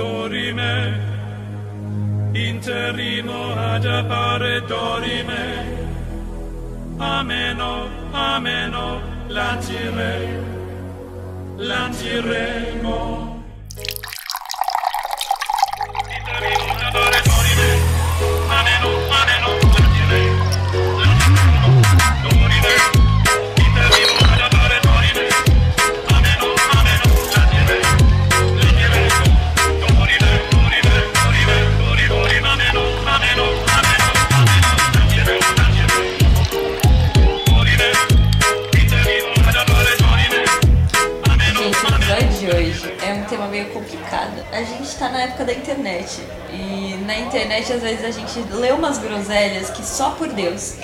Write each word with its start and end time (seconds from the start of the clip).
dorime, 0.00 0.98
interrimo 2.32 3.52
ad 3.52 3.84
appare 3.84 4.62
dorime, 4.66 5.44
ameno, 6.96 7.86
ameno, 8.12 9.00
lancire, 9.28 10.42
lanciremo. 11.56 13.29
A 44.52 44.62
gente 44.62 44.96
tá 44.96 45.08
na 45.08 45.22
época 45.22 45.44
da 45.44 45.52
internet. 45.52 46.20
E 46.52 46.98
na 47.06 47.16
internet, 47.18 47.72
às 47.72 47.82
vezes, 47.82 48.04
a 48.04 48.10
gente 48.10 48.40
lê 48.52 48.72
umas 48.72 48.98
groselhas 48.98 49.70
que 49.70 49.84
só 49.84 50.10
por 50.10 50.28
Deus. 50.28 50.74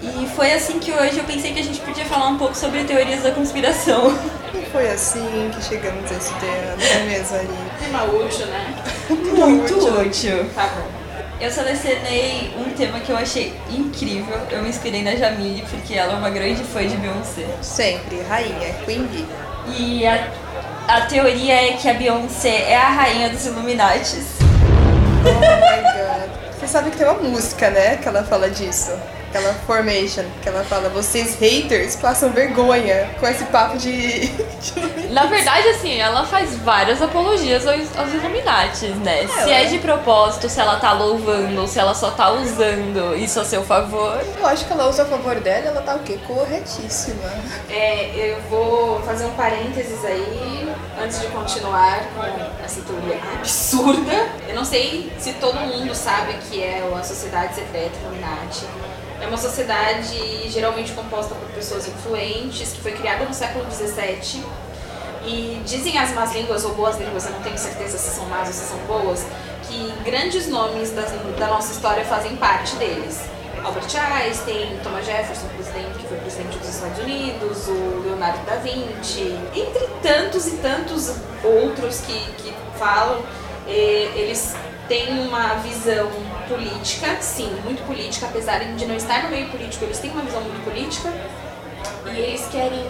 E 0.00 0.26
foi 0.34 0.52
assim 0.52 0.78
que 0.78 0.92
hoje 0.92 1.18
eu 1.18 1.24
pensei 1.24 1.52
que 1.52 1.60
a 1.60 1.62
gente 1.62 1.80
podia 1.80 2.04
falar 2.04 2.28
um 2.28 2.38
pouco 2.38 2.56
sobre 2.56 2.84
teorias 2.84 3.22
da 3.22 3.32
conspiração. 3.32 4.10
Não 4.54 4.62
foi 4.72 4.88
assim 4.88 5.50
que 5.54 5.62
chegamos 5.62 6.10
a 6.10 6.14
esse 6.14 6.32
tema, 6.34 6.76
não 6.78 6.86
é 6.86 7.04
mesmo, 7.04 7.36
ali? 7.36 7.48
Tema 7.80 8.04
útil, 8.04 8.46
né? 8.46 8.74
Muito 9.10 10.00
útil. 10.00 10.48
Tá 10.54 10.68
bom. 10.68 10.98
Eu 11.40 11.50
selecionei 11.50 12.52
um 12.58 12.70
tema 12.70 12.98
que 13.00 13.10
eu 13.10 13.16
achei 13.16 13.54
incrível. 13.70 14.36
Eu 14.50 14.62
me 14.62 14.68
inspirei 14.70 15.02
na 15.02 15.14
Jamile, 15.14 15.64
porque 15.70 15.94
ela 15.94 16.14
é 16.14 16.16
uma 16.16 16.30
grande 16.30 16.64
fã 16.64 16.86
de 16.86 16.96
Beyoncé. 16.96 17.46
Sempre, 17.62 18.22
rainha, 18.22 18.74
Queen 18.84 19.06
Bee. 19.06 19.26
E 19.76 20.06
a, 20.06 20.28
a 20.88 21.02
teoria 21.02 21.70
é 21.70 21.72
que 21.74 21.88
a 21.88 21.94
Beyoncé 21.94 22.70
é 22.70 22.76
a 22.76 22.88
rainha 22.88 23.28
dos 23.30 23.44
Illuminates. 23.46 24.26
Oh 24.40 25.28
my 25.28 25.82
god. 25.82 26.30
Você 26.58 26.66
sabe 26.66 26.90
que 26.90 26.96
tem 26.96 27.06
uma 27.06 27.18
música, 27.22 27.70
né, 27.70 27.96
que 27.96 28.08
ela 28.08 28.24
fala 28.24 28.50
disso. 28.50 28.92
Aquela 29.28 29.52
formation, 29.66 30.24
que 30.42 30.48
ela 30.48 30.64
fala, 30.64 30.88
vocês 30.88 31.38
haters 31.38 31.96
passam 31.96 32.30
vergonha 32.30 33.10
com 33.20 33.26
esse 33.26 33.44
papo 33.44 33.76
de. 33.76 34.26
de 34.32 35.08
Na 35.12 35.26
verdade, 35.26 35.68
assim, 35.68 36.00
ela 36.00 36.24
faz 36.24 36.56
várias 36.56 37.02
apologias 37.02 37.66
aos, 37.66 37.94
aos 37.98 38.10
Illuminates, 38.14 38.88
né? 39.04 39.26
se 39.26 39.38
ela- 39.40 39.50
é 39.52 39.64
de 39.66 39.78
propósito, 39.80 40.48
se 40.48 40.58
ela 40.58 40.76
tá 40.80 40.92
louvando, 40.94 41.68
se 41.68 41.78
ela 41.78 41.94
só 41.94 42.10
tá 42.12 42.30
usando 42.30 43.14
isso 43.18 43.38
a 43.38 43.44
seu 43.44 43.62
favor. 43.62 44.18
Eu 44.38 44.46
acho 44.46 44.64
que 44.64 44.72
ela 44.72 44.88
usa 44.88 45.02
a 45.02 45.06
favor 45.06 45.34
dela, 45.40 45.66
ela 45.66 45.82
tá 45.82 45.96
o 45.96 45.98
quê? 45.98 46.18
Corretíssima. 46.26 47.30
É, 47.68 48.08
eu 48.16 48.40
vou 48.48 49.02
fazer 49.02 49.26
um 49.26 49.32
parênteses 49.32 50.02
aí, 50.06 50.67
antes 51.02 51.20
de 51.20 51.26
continuar 51.28 52.00
com 52.14 52.64
essa 52.64 52.80
teoria 52.82 53.18
absurda. 53.36 54.12
Eu 54.48 54.54
não 54.54 54.64
sei 54.64 55.12
se 55.18 55.34
todo 55.34 55.54
mundo 55.60 55.94
sabe 55.94 56.32
o 56.34 56.38
que 56.38 56.62
é 56.62 56.82
a 56.98 57.02
Sociedade 57.02 57.54
Secreta 57.54 57.92
Illuminati. 58.02 58.64
É 59.20 59.26
uma 59.26 59.36
sociedade 59.36 60.48
geralmente 60.50 60.92
composta 60.92 61.34
por 61.34 61.48
pessoas 61.50 61.88
influentes, 61.88 62.72
que 62.72 62.80
foi 62.80 62.92
criada 62.92 63.24
no 63.24 63.34
século 63.34 63.64
XVII. 63.70 64.44
E 65.24 65.60
dizem 65.64 65.98
as 65.98 66.12
más 66.12 66.32
línguas, 66.32 66.64
ou 66.64 66.74
boas 66.74 66.96
línguas, 66.98 67.26
eu 67.26 67.32
não 67.32 67.40
tenho 67.42 67.58
certeza 67.58 67.98
se 67.98 68.14
são 68.14 68.24
más 68.26 68.46
ou 68.48 68.54
se 68.54 68.64
são 68.64 68.78
boas, 68.86 69.26
que 69.68 69.92
grandes 70.04 70.48
nomes 70.48 70.90
das- 70.92 71.10
da 71.38 71.48
nossa 71.48 71.72
história 71.72 72.04
fazem 72.04 72.36
parte 72.36 72.76
deles. 72.76 73.20
Albert 73.64 73.94
Einstein, 73.96 74.78
Thomas 74.82 75.04
Jefferson, 75.04 75.48
presidente, 75.48 75.98
que 75.98 76.06
foi 76.06 76.18
presidente 76.18 76.58
dos 76.58 76.68
Estados 76.68 76.98
Unidos, 76.98 77.68
o 77.68 78.02
Leonardo 78.04 78.44
da 78.44 78.56
Vinci, 78.56 79.36
entre 79.54 79.86
tantos 80.02 80.46
e 80.46 80.56
tantos 80.56 81.14
outros 81.42 82.00
que, 82.00 82.18
que 82.42 82.54
falam, 82.78 83.22
eh, 83.66 84.10
eles 84.14 84.54
têm 84.88 85.20
uma 85.20 85.54
visão 85.56 86.10
política, 86.48 87.20
sim, 87.20 87.50
muito 87.64 87.84
política, 87.86 88.26
apesar 88.26 88.58
de 88.60 88.86
não 88.86 88.96
estar 88.96 89.24
no 89.24 89.30
meio 89.30 89.48
político, 89.50 89.84
eles 89.84 89.98
têm 89.98 90.10
uma 90.10 90.22
visão 90.22 90.40
muito 90.40 90.64
política 90.64 91.12
e 92.06 92.18
eles 92.18 92.46
querem 92.48 92.84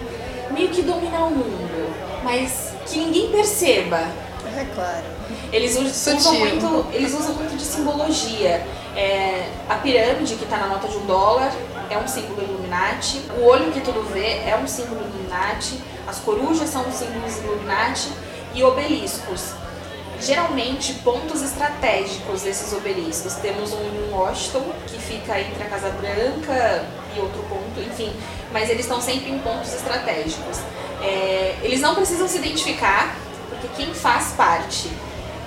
meio 0.50 0.68
que 0.68 0.82
dominar 0.82 1.24
o 1.24 1.30
mundo, 1.30 1.94
mas 2.22 2.72
que 2.86 2.98
ninguém 2.98 3.30
perceba. 3.30 3.98
É 4.56 4.64
claro. 4.74 5.17
Eles 5.52 5.76
us- 5.76 6.06
usam 6.06 6.20
Sutil. 6.20 6.40
muito, 6.40 6.86
eles 6.92 7.14
usam 7.14 7.34
muito 7.34 7.56
de 7.56 7.62
simbologia. 7.64 8.66
É, 8.96 9.48
a 9.68 9.76
pirâmide 9.76 10.34
que 10.34 10.44
está 10.44 10.56
na 10.56 10.66
nota 10.66 10.88
de 10.88 10.96
um 10.96 11.06
dólar 11.06 11.52
é 11.88 11.96
um 11.96 12.06
símbolo 12.08 12.42
Illuminati. 12.42 13.22
O 13.38 13.44
olho 13.44 13.70
que 13.72 13.80
tudo 13.80 14.02
vê 14.12 14.40
é 14.46 14.58
um 14.62 14.66
símbolo 14.66 15.00
Illuminati. 15.00 15.80
As 16.06 16.18
corujas 16.18 16.68
são 16.68 16.84
símbolos 16.92 17.38
Illuminati 17.38 18.08
e 18.54 18.62
obeliscos. 18.64 19.52
Geralmente 20.20 20.94
pontos 20.94 21.42
estratégicos 21.42 22.42
desses 22.42 22.72
obeliscos. 22.72 23.34
Temos 23.34 23.72
um 23.72 23.80
em 23.84 24.12
Washington 24.12 24.64
que 24.86 24.98
fica 24.98 25.38
entre 25.40 25.62
a 25.62 25.66
Casa 25.66 25.90
Branca 25.90 26.84
e 27.16 27.20
outro 27.20 27.40
ponto, 27.48 27.80
enfim. 27.80 28.12
Mas 28.52 28.68
eles 28.68 28.82
estão 28.82 29.00
sempre 29.00 29.30
em 29.30 29.38
pontos 29.38 29.72
estratégicos. 29.72 30.58
É, 31.00 31.56
eles 31.62 31.80
não 31.80 31.94
precisam 31.94 32.26
se 32.26 32.38
identificar, 32.38 33.14
porque 33.48 33.68
quem 33.76 33.94
faz 33.94 34.32
parte 34.36 34.90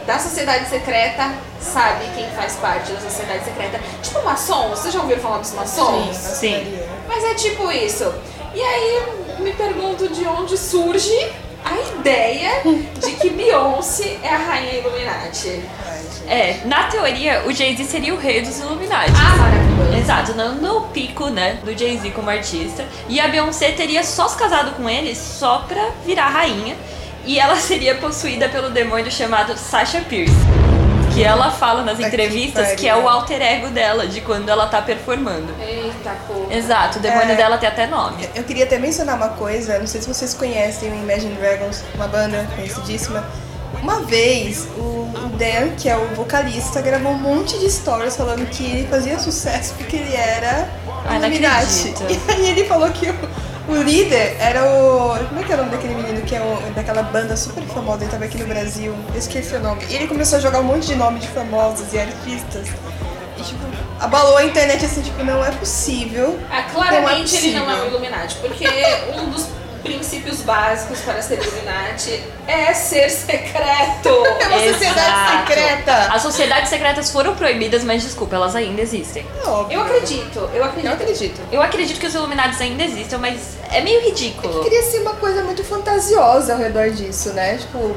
da 0.05 0.19
sociedade 0.19 0.67
secreta 0.69 1.31
sabe 1.59 2.05
quem 2.15 2.29
faz 2.31 2.55
parte 2.55 2.91
da 2.91 2.99
sociedade 2.99 3.43
secreta. 3.45 3.79
Tipo 4.01 4.23
maçons, 4.23 4.79
vocês 4.79 4.93
já 4.93 4.99
ouviram 4.99 5.21
falar 5.21 5.37
dos 5.37 5.53
maçons? 5.53 6.15
Sim. 6.15 6.51
maçonaria. 6.51 6.89
Mas 7.07 7.23
é 7.23 7.33
tipo 7.35 7.71
isso. 7.71 8.13
E 8.53 8.61
aí 8.61 8.95
eu 8.97 9.43
me 9.43 9.53
pergunto 9.53 10.07
de 10.09 10.25
onde 10.27 10.57
surge 10.57 11.31
a 11.63 11.79
ideia 11.99 12.61
de 12.99 13.11
que 13.13 13.29
Beyoncé 13.29 14.17
é 14.23 14.29
a 14.29 14.37
rainha 14.37 14.79
Illuminati. 14.79 15.63
É, 16.27 16.61
na 16.65 16.83
teoria, 16.83 17.43
o 17.45 17.53
Jay-Z 17.53 17.83
seria 17.85 18.13
o 18.13 18.17
rei 18.17 18.41
dos 18.41 18.59
Illuminati. 18.59 19.11
Ah, 19.15 19.37
maravilhoso. 19.37 19.97
Exato, 19.97 20.33
no, 20.33 20.55
no 20.55 20.87
pico, 20.87 21.27
né, 21.27 21.59
do 21.63 21.77
Jay-Z 21.77 22.09
como 22.11 22.29
artista. 22.29 22.85
E 23.07 23.19
a 23.19 23.27
Beyoncé 23.27 23.71
teria 23.71 24.03
só 24.03 24.27
se 24.27 24.37
casado 24.37 24.71
com 24.75 24.89
ele 24.89 25.15
só 25.15 25.59
pra 25.67 25.89
virar 26.05 26.29
rainha. 26.29 26.75
E 27.25 27.39
ela 27.39 27.55
seria 27.59 27.95
possuída 27.95 28.49
pelo 28.49 28.69
demônio 28.69 29.11
chamado 29.11 29.57
Sasha 29.57 30.01
Pierce. 30.01 30.33
Que 31.13 31.23
ela 31.25 31.51
fala 31.51 31.83
nas 31.83 31.97
que 31.97 32.05
entrevistas 32.05 32.71
que 32.79 32.87
é 32.87 32.95
o 32.95 33.07
alter 33.07 33.41
ego 33.41 33.67
dela, 33.67 34.07
de 34.07 34.21
quando 34.21 34.47
ela 34.47 34.67
tá 34.67 34.81
performando. 34.81 35.53
Eita, 35.59 36.15
pô. 36.25 36.47
Exato, 36.49 36.99
o 36.99 37.01
demônio 37.01 37.33
É. 37.33 37.35
dela 37.35 37.57
tem 37.57 37.67
até 37.67 37.85
nome. 37.85 38.29
Eu 38.33 38.45
queria 38.45 38.63
até 38.63 38.79
mencionar 38.79 39.17
uma 39.17 39.27
coisa, 39.29 39.77
não 39.77 39.87
sei 39.87 39.99
se 40.01 40.07
vocês 40.07 40.33
conhecem 40.33 40.89
o 40.89 40.95
Imagine 40.95 41.35
Dragons, 41.35 41.83
uma 41.95 42.07
banda 42.07 42.47
conhecidíssima. 42.55 43.25
Uma 43.81 43.99
vez, 44.03 44.67
o 44.77 45.09
Dan, 45.37 45.75
que 45.77 45.89
é 45.89 45.97
o 45.97 46.07
vocalista, 46.15 46.81
gravou 46.81 47.11
um 47.11 47.17
monte 47.17 47.59
de 47.59 47.69
stories 47.69 48.15
falando 48.15 48.47
que 48.49 48.63
ele 48.63 48.87
fazia 48.87 49.19
sucesso 49.19 49.73
porque 49.77 49.97
ele 49.97 50.15
era 50.15 50.69
Ai, 51.05 51.19
não 51.19 51.27
Illuminati. 51.27 51.89
acredito. 51.89 52.03
E 52.29 52.31
aí 52.31 52.49
ele 52.51 52.63
falou 52.65 52.89
que 52.89 53.09
o, 53.09 53.15
o 53.71 53.83
líder 53.83 54.37
era 54.39 54.63
o. 54.65 55.17
Como 55.27 55.39
é 55.39 55.43
que 55.43 55.51
é 55.51 55.55
o 55.55 55.57
nome 55.57 55.69
daquele 55.71 55.95
menino 55.95 56.21
que 56.21 56.35
é 56.35 56.41
o, 56.41 56.73
daquela 56.73 57.03
banda 57.03 57.35
super 57.37 57.63
famosa, 57.65 58.03
ele 58.03 58.11
tava 58.11 58.25
aqui 58.25 58.37
no 58.37 58.47
Brasil? 58.47 58.95
Eu 59.13 59.19
esqueci 59.19 59.55
o 59.55 59.59
nome. 59.59 59.83
E 59.89 59.95
ele 59.95 60.07
começou 60.07 60.37
a 60.37 60.41
jogar 60.41 60.59
um 60.59 60.63
monte 60.63 60.87
de 60.87 60.95
nome 60.95 61.19
de 61.19 61.27
famosos 61.27 61.93
e 61.93 61.99
artistas. 61.99 62.67
E 63.37 63.43
tipo, 63.43 63.59
abalou 63.99 64.37
a 64.37 64.43
internet 64.45 64.85
assim, 64.85 65.01
tipo, 65.01 65.23
não 65.23 65.43
é 65.45 65.51
possível. 65.51 66.39
Ah, 66.49 66.63
claramente 66.63 67.33
Não 67.33 67.39
é 67.39 67.45
ele 67.45 67.55
não 67.55 67.63
é 67.63 67.73
um 67.73 67.77
possível. 67.77 67.87
Illuminati, 67.91 68.35
porque 68.41 68.65
um 69.19 69.29
dos 69.29 69.47
princípios 69.91 70.41
básicos 70.41 70.99
para 71.01 71.21
ser 71.21 71.41
Illuminati 71.41 72.23
é 72.47 72.73
ser 72.73 73.09
secreto. 73.09 74.09
É 74.41 74.47
uma 74.47 74.59
sociedade 74.73 74.99
Exato. 74.99 75.47
secreta. 75.47 75.93
As 76.13 76.21
sociedades 76.21 76.69
secretas 76.69 77.11
foram 77.11 77.35
proibidas, 77.35 77.83
mas 77.83 78.01
desculpa, 78.01 78.35
elas 78.35 78.55
ainda 78.55 78.81
existem. 78.81 79.25
É 79.43 79.47
óbvio. 79.47 79.77
Eu 79.77 79.81
acredito, 79.83 80.49
eu 80.53 80.63
acredito. 80.63 80.87
Eu 80.87 80.93
acredito. 80.93 81.41
Eu 81.51 81.61
acredito 81.61 81.99
que 81.99 82.07
os 82.07 82.15
Illuminatis 82.15 82.59
ainda 82.59 82.83
existem, 82.83 83.19
mas 83.19 83.57
é 83.71 83.81
meio 83.81 84.01
ridículo. 84.01 84.63
Queria 84.63 84.81
ser 84.83 84.99
uma 84.99 85.13
coisa 85.15 85.43
muito 85.43 85.63
fantasiosa 85.63 86.53
ao 86.53 86.59
redor 86.59 86.89
disso, 86.89 87.33
né? 87.33 87.57
Tipo, 87.57 87.95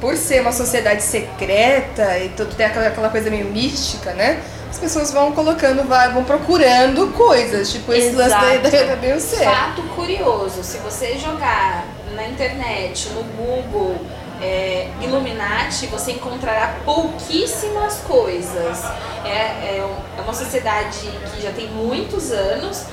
por 0.00 0.16
ser 0.16 0.40
uma 0.40 0.52
sociedade 0.52 1.02
secreta 1.02 2.18
e 2.18 2.28
tudo 2.30 2.54
tem 2.54 2.66
aquela, 2.66 2.88
aquela 2.88 3.08
coisa 3.08 3.30
meio 3.30 3.46
mística, 3.46 4.12
né? 4.12 4.42
As 4.70 4.78
pessoas 4.78 5.12
vão 5.12 5.32
colocando, 5.32 5.82
vão 6.12 6.24
procurando 6.24 7.12
coisas, 7.12 7.70
tipo 7.70 7.92
esse 7.92 8.14
lance 8.14 8.30
da, 8.30 8.54
Exato. 8.54 8.70
da, 8.70 8.82
da 8.84 8.96
Beyoncé. 8.96 9.44
Fato 9.44 9.82
curioso, 9.94 10.62
se 10.62 10.78
você 10.78 11.16
jogar 11.18 11.84
na 12.14 12.26
internet, 12.26 13.08
no 13.10 13.22
Google, 13.22 13.96
é, 14.40 14.90
Illuminati, 15.00 15.86
você 15.86 16.12
encontrará 16.12 16.76
pouquíssimas 16.84 17.98
coisas. 18.06 18.84
É, 19.24 19.28
é, 19.28 19.98
é 20.18 20.20
uma 20.20 20.34
sociedade 20.34 21.10
que 21.34 21.42
já 21.42 21.52
tem 21.52 21.68
muitos 21.68 22.30
anos 22.30 22.84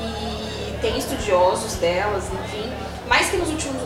e 0.00 0.74
tem 0.80 0.98
estudiosos 0.98 1.74
delas, 1.74 2.24
enfim. 2.44 2.70
mais 3.08 3.28
que 3.30 3.36
nos 3.36 3.48
últimos, 3.48 3.82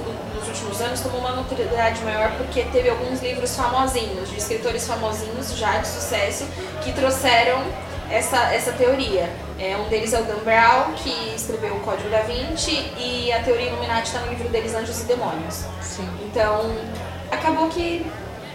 últimos 0.58 0.80
anos, 0.80 1.00
tomou 1.00 1.20
uma 1.20 1.32
notoriedade 1.32 2.02
maior 2.02 2.32
porque 2.36 2.62
teve 2.64 2.88
alguns 2.88 3.20
livros 3.22 3.54
famosinhos, 3.56 4.30
de 4.30 4.38
escritores 4.38 4.86
famosinhos 4.86 5.56
já 5.56 5.78
de 5.78 5.88
sucesso, 5.88 6.46
que 6.82 6.92
trouxeram 6.92 7.62
essa, 8.10 8.54
essa 8.54 8.72
teoria. 8.72 9.30
É, 9.58 9.76
um 9.76 9.88
deles 9.88 10.12
é 10.12 10.20
o 10.20 10.24
Dan 10.24 10.38
Brown, 10.44 10.92
que 10.96 11.34
escreveu 11.34 11.76
o 11.76 11.80
Código 11.80 12.08
da 12.10 12.20
Vinci, 12.22 12.92
e 12.96 13.32
a 13.32 13.42
teoria 13.42 13.68
Illuminati 13.68 14.08
está 14.08 14.20
no 14.20 14.30
livro 14.30 14.48
deles, 14.48 14.74
Anjos 14.74 15.00
e 15.00 15.04
Demônios. 15.04 15.64
Sim. 15.80 16.08
Então, 16.24 16.70
acabou 17.30 17.68
que, 17.68 18.06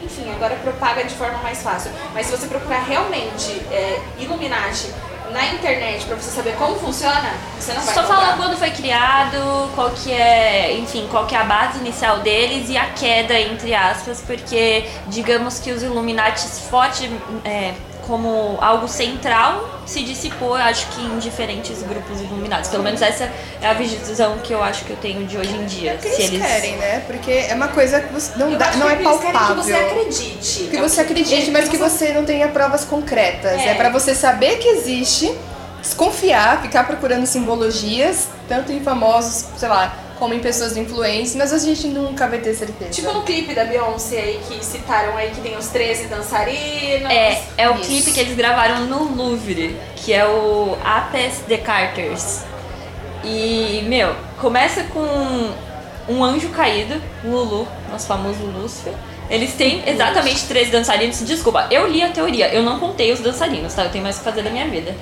enfim, 0.01 0.31
agora 0.33 0.55
propaga 0.55 1.03
de 1.03 1.13
forma 1.15 1.37
mais 1.39 1.61
fácil. 1.61 1.91
Mas 2.13 2.27
se 2.27 2.31
você 2.37 2.47
procurar 2.47 2.83
realmente 2.83 3.51
é, 3.71 4.01
Illuminati 4.17 4.91
na 5.33 5.47
internet 5.47 6.05
pra 6.05 6.15
você 6.15 6.31
saber 6.31 6.55
como 6.55 6.75
funciona, 6.75 7.33
você 7.59 7.73
não 7.73 7.81
vai 7.81 7.93
Só 7.93 8.03
falar 8.03 8.37
quando 8.37 8.55
foi 8.57 8.69
criado, 8.71 9.69
qual 9.75 9.89
que 9.89 10.13
é, 10.13 10.77
enfim, 10.77 11.07
qual 11.09 11.25
que 11.25 11.35
é 11.35 11.39
a 11.39 11.43
base 11.43 11.79
inicial 11.79 12.19
deles 12.19 12.69
e 12.69 12.77
a 12.77 12.85
queda, 12.91 13.37
entre 13.39 13.73
aspas, 13.73 14.21
porque 14.21 14.87
digamos 15.07 15.59
que 15.59 15.71
os 15.71 15.81
Illuminatis 15.81 16.67
forte 16.69 17.11
é, 17.43 17.73
como 18.07 18.57
algo 18.61 18.87
central 18.87 19.69
se 19.85 20.03
dissipou, 20.03 20.55
acho 20.55 20.87
que 20.87 21.01
em 21.01 21.19
diferentes 21.19 21.81
grupos 21.83 22.21
Illuminatis. 22.21 22.69
Pelo 22.69 22.83
menos 22.83 23.01
essa 23.01 23.29
é 23.61 23.67
a 23.67 23.73
visão 23.73 24.37
que 24.39 24.53
eu 24.53 24.63
acho 24.63 24.85
que 24.85 24.91
eu 24.91 24.97
tenho 24.97 25.25
de 25.25 25.37
hoje 25.37 25.53
em 25.55 25.65
dia. 25.65 25.97
que 25.97 26.07
eles, 26.07 26.41
querem, 26.41 26.75
né? 26.77 27.03
Porque 27.05 27.31
é 27.31 27.53
uma 27.53 27.67
coisa 27.67 27.99
que 28.01 28.13
você 28.13 28.31
não, 28.37 28.55
dá, 28.57 28.71
não 28.75 28.87
que 28.87 28.93
é 28.93 28.95
eles 29.01 29.17
querem 29.19 29.31
palpável. 29.33 29.55
que 29.55 29.61
você 29.63 29.73
acredite. 29.73 30.63
Que 30.69 30.77
É 30.77 30.81
você 30.81 31.01
acredite, 31.01 31.33
eles- 31.33 31.49
mas 31.49 31.67
que 31.69 31.77
você 31.77 32.13
não 32.13 32.23
tenha 32.25 32.47
provas 32.47 32.85
concretas. 32.85 33.59
É. 33.59 33.69
É, 33.69 33.73
pra 33.75 33.89
você 33.89 34.13
saber 34.15 34.57
que 34.57 34.67
existe, 34.67 35.33
desconfiar, 35.81 36.61
ficar 36.61 36.85
procurando 36.85 37.25
simbologias, 37.25 38.27
tanto 38.47 38.71
em 38.71 38.81
famosos, 38.81 39.45
sei 39.57 39.67
lá, 39.69 39.93
como 40.23 40.33
em 40.33 40.39
pessoas 40.39 40.73
de 40.73 40.79
influência, 40.79 41.37
mas 41.37 41.51
a 41.51 41.57
gente 41.57 41.85
nunca 41.87 42.29
vai 42.29 42.39
ter 42.39 42.53
certeza. 42.53 42.91
Tipo 42.91 43.11
no 43.11 43.23
clipe 43.23 43.53
da 43.53 43.65
Beyoncé 43.65 44.19
aí 44.19 44.39
que 44.47 44.63
citaram 44.63 45.17
aí 45.17 45.31
que 45.31 45.41
tem 45.41 45.57
os 45.57 45.67
13 45.67 46.07
dançarinos. 46.07 47.11
É, 47.11 47.43
é 47.57 47.69
o 47.69 47.73
Isso. 47.73 47.89
clipe 47.89 48.11
que 48.13 48.19
eles 48.21 48.37
gravaram 48.37 48.85
no 48.85 49.13
Louvre, 49.17 49.77
que 49.97 50.13
é 50.13 50.25
o 50.25 50.77
Apes 50.81 51.41
de 51.45 51.57
Carters. 51.57 52.43
E, 53.21 53.83
meu, 53.85 54.15
começa 54.39 54.85
com 54.85 55.51
um 56.07 56.23
anjo 56.23 56.47
caído, 56.51 57.01
Lulu, 57.25 57.67
nosso 57.91 58.07
famoso 58.07 58.45
Lúcifer. 58.45 58.93
Eles 59.29 59.51
têm 59.55 59.83
exatamente 59.85 60.45
três 60.45 60.71
dançarinos. 60.71 61.19
Desculpa, 61.19 61.67
eu 61.69 61.85
li 61.85 62.01
a 62.01 62.11
teoria, 62.11 62.47
eu 62.53 62.63
não 62.63 62.79
contei 62.79 63.11
os 63.11 63.19
dançarinos, 63.19 63.73
tá? 63.73 63.83
Eu 63.83 63.89
tenho 63.89 64.05
mais 64.05 64.15
o 64.15 64.19
que 64.19 64.23
fazer 64.23 64.41
da 64.41 64.49
minha 64.49 64.69
vida. 64.69 64.95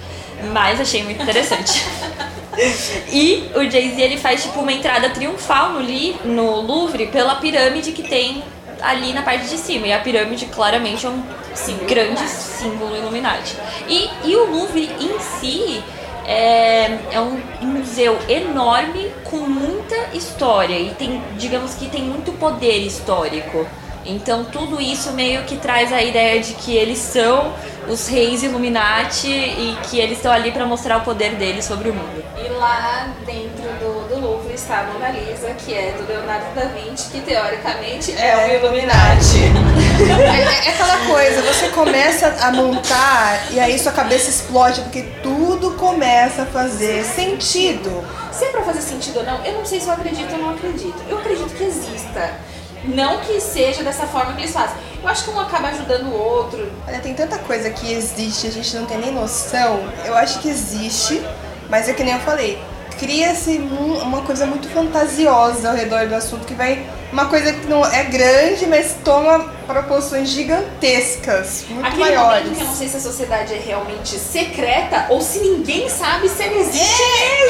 Mas 0.52 0.82
achei 0.82 1.04
muito 1.04 1.22
interessante. 1.22 1.86
E 3.12 3.50
o 3.56 3.70
Jay-Z 3.70 4.02
ele 4.02 4.18
faz 4.18 4.44
tipo 4.44 4.60
uma 4.60 4.72
entrada 4.72 5.10
triunfal 5.10 5.74
no, 5.74 5.82
li, 5.82 6.16
no 6.24 6.62
Louvre 6.62 7.08
pela 7.08 7.36
pirâmide 7.36 7.92
que 7.92 8.04
tem 8.04 8.44
ali 8.82 9.14
na 9.14 9.22
parte 9.22 9.48
de 9.48 9.58
cima. 9.58 9.88
E 9.88 9.94
a 9.94 10.00
pirâmide 10.00 10.46
claramente 10.48 11.06
é 11.06 11.10
um 11.10 11.22
Símbolo 11.54 11.88
grande 11.88 12.22
símbolo 12.30 12.96
Illuminati. 12.96 13.56
E, 13.88 14.10
e 14.24 14.36
o 14.36 14.50
Louvre 14.52 14.90
em 15.00 15.20
si 15.20 15.84
é, 16.26 16.98
é 17.12 17.20
um 17.20 17.42
museu 17.62 18.18
enorme 18.30 19.12
com 19.26 19.38
muita 19.38 19.96
história 20.14 20.78
e 20.78 20.92
tem, 20.92 21.22
digamos 21.38 21.74
que 21.76 21.90
tem 21.90 22.04
muito 22.04 22.32
poder 22.34 22.78
histórico. 22.80 23.68
Então 24.06 24.44
tudo 24.46 24.82
isso 24.82 25.12
meio 25.12 25.44
que 25.44 25.58
traz 25.58 25.92
a 25.94 26.02
ideia 26.02 26.42
de 26.42 26.54
que 26.54 26.76
eles 26.76 26.98
são 27.00 27.54
os 27.88 28.08
reis 28.08 28.44
Illuminati 28.44 29.28
e 29.28 29.78
que 29.84 30.00
eles 30.00 30.18
estão 30.18 30.32
ali 30.32 30.52
para 30.52 30.66
mostrar 30.66 30.98
o 30.98 31.02
poder 31.02 31.36
deles 31.36 31.66
sobre 31.66 31.90
o 31.90 31.94
mundo. 31.94 32.24
E 32.38 32.50
lá 32.50 33.08
dentro 33.26 33.64
do, 33.80 34.08
do 34.08 34.22
Louvre 34.22 34.54
está 34.54 34.82
a 34.82 34.84
Mona 34.84 35.10
Lisa, 35.10 35.50
que 35.58 35.74
é 35.74 35.94
do 35.98 36.08
Leonardo 36.08 36.54
da 36.54 36.66
Vinci, 36.66 37.10
que 37.12 37.22
teoricamente 37.22 38.14
é, 38.14 38.30
É 38.30 38.48
o 38.48 38.66
Illuminati. 38.66 39.52
É, 40.02 40.68
é 40.68 40.70
aquela 40.70 40.98
coisa, 41.06 41.42
você 41.44 41.68
começa 41.70 42.28
a 42.42 42.52
montar 42.52 43.52
e 43.52 43.60
aí 43.60 43.78
sua 43.78 43.92
cabeça 43.92 44.30
explode, 44.32 44.82
porque 44.82 45.04
tudo 45.22 45.72
começa 45.72 46.44
a 46.44 46.46
fazer 46.46 47.04
sentido. 47.04 48.04
Se 48.32 48.46
é 48.46 48.50
pra 48.50 48.64
fazer 48.64 48.82
sentido 48.82 49.20
ou 49.20 49.26
não, 49.26 49.46
eu 49.46 49.54
não 49.54 49.66
sei 49.66 49.80
se 49.80 49.88
eu 49.88 49.94
acredito 49.94 50.32
ou 50.34 50.40
não 50.40 50.50
acredito. 50.52 50.96
Eu 51.08 51.20
acredito 51.20 51.54
que 51.56 51.64
exista. 51.64 52.34
Não 52.84 53.20
que 53.20 53.40
seja 53.40 53.84
dessa 53.84 54.08
forma 54.08 54.34
que 54.34 54.42
eles 54.42 54.52
fazem. 54.54 54.76
Eu 55.02 55.08
acho 55.10 55.24
que 55.24 55.30
um 55.32 55.40
acaba 55.40 55.70
ajudando 55.70 56.08
o 56.08 56.14
outro. 56.16 56.72
Olha, 56.88 57.00
tem 57.00 57.14
tanta 57.14 57.38
coisa 57.40 57.70
que 57.70 57.92
existe, 57.92 58.48
a 58.48 58.52
gente 58.52 58.76
não 58.76 58.86
tem 58.86 58.98
nem 58.98 59.12
noção. 59.12 59.80
Eu 60.06 60.16
acho 60.16 60.40
que 60.40 60.50
existe, 60.50 61.22
mas 61.70 61.88
é 61.90 61.94
que 61.94 62.04
nem 62.04 62.14
eu 62.14 62.20
falei. 62.22 62.62
Cria-se 63.00 63.58
uma 63.58 64.22
coisa 64.22 64.46
muito 64.46 64.68
fantasiosa 64.70 65.70
ao 65.70 65.76
redor 65.76 66.08
do 66.08 66.14
assunto, 66.16 66.46
que 66.46 66.54
vai. 66.54 66.86
Uma 67.12 67.26
coisa 67.26 67.52
que 67.52 67.66
não 67.68 67.84
é 67.86 68.04
grande, 68.06 68.66
mas 68.68 68.96
toma 69.04 69.40
proporções 69.68 70.30
gigantescas, 70.30 71.66
muito 71.70 71.86
Aquele 71.86 72.04
maiores. 72.16 72.44
momento 72.44 72.56
que 72.58 72.62
eu 72.64 72.68
não 72.68 72.76
sei 72.76 72.88
se 72.88 72.98
a 72.98 73.00
sociedade 73.00 73.54
é 73.54 73.58
realmente 73.58 74.18
secreta 74.18 75.08
ou 75.10 75.20
se 75.20 75.40
ninguém 75.40 75.90
sabe 75.90 76.30
se 76.30 76.42
ela 76.44 76.56
existe 76.56 77.02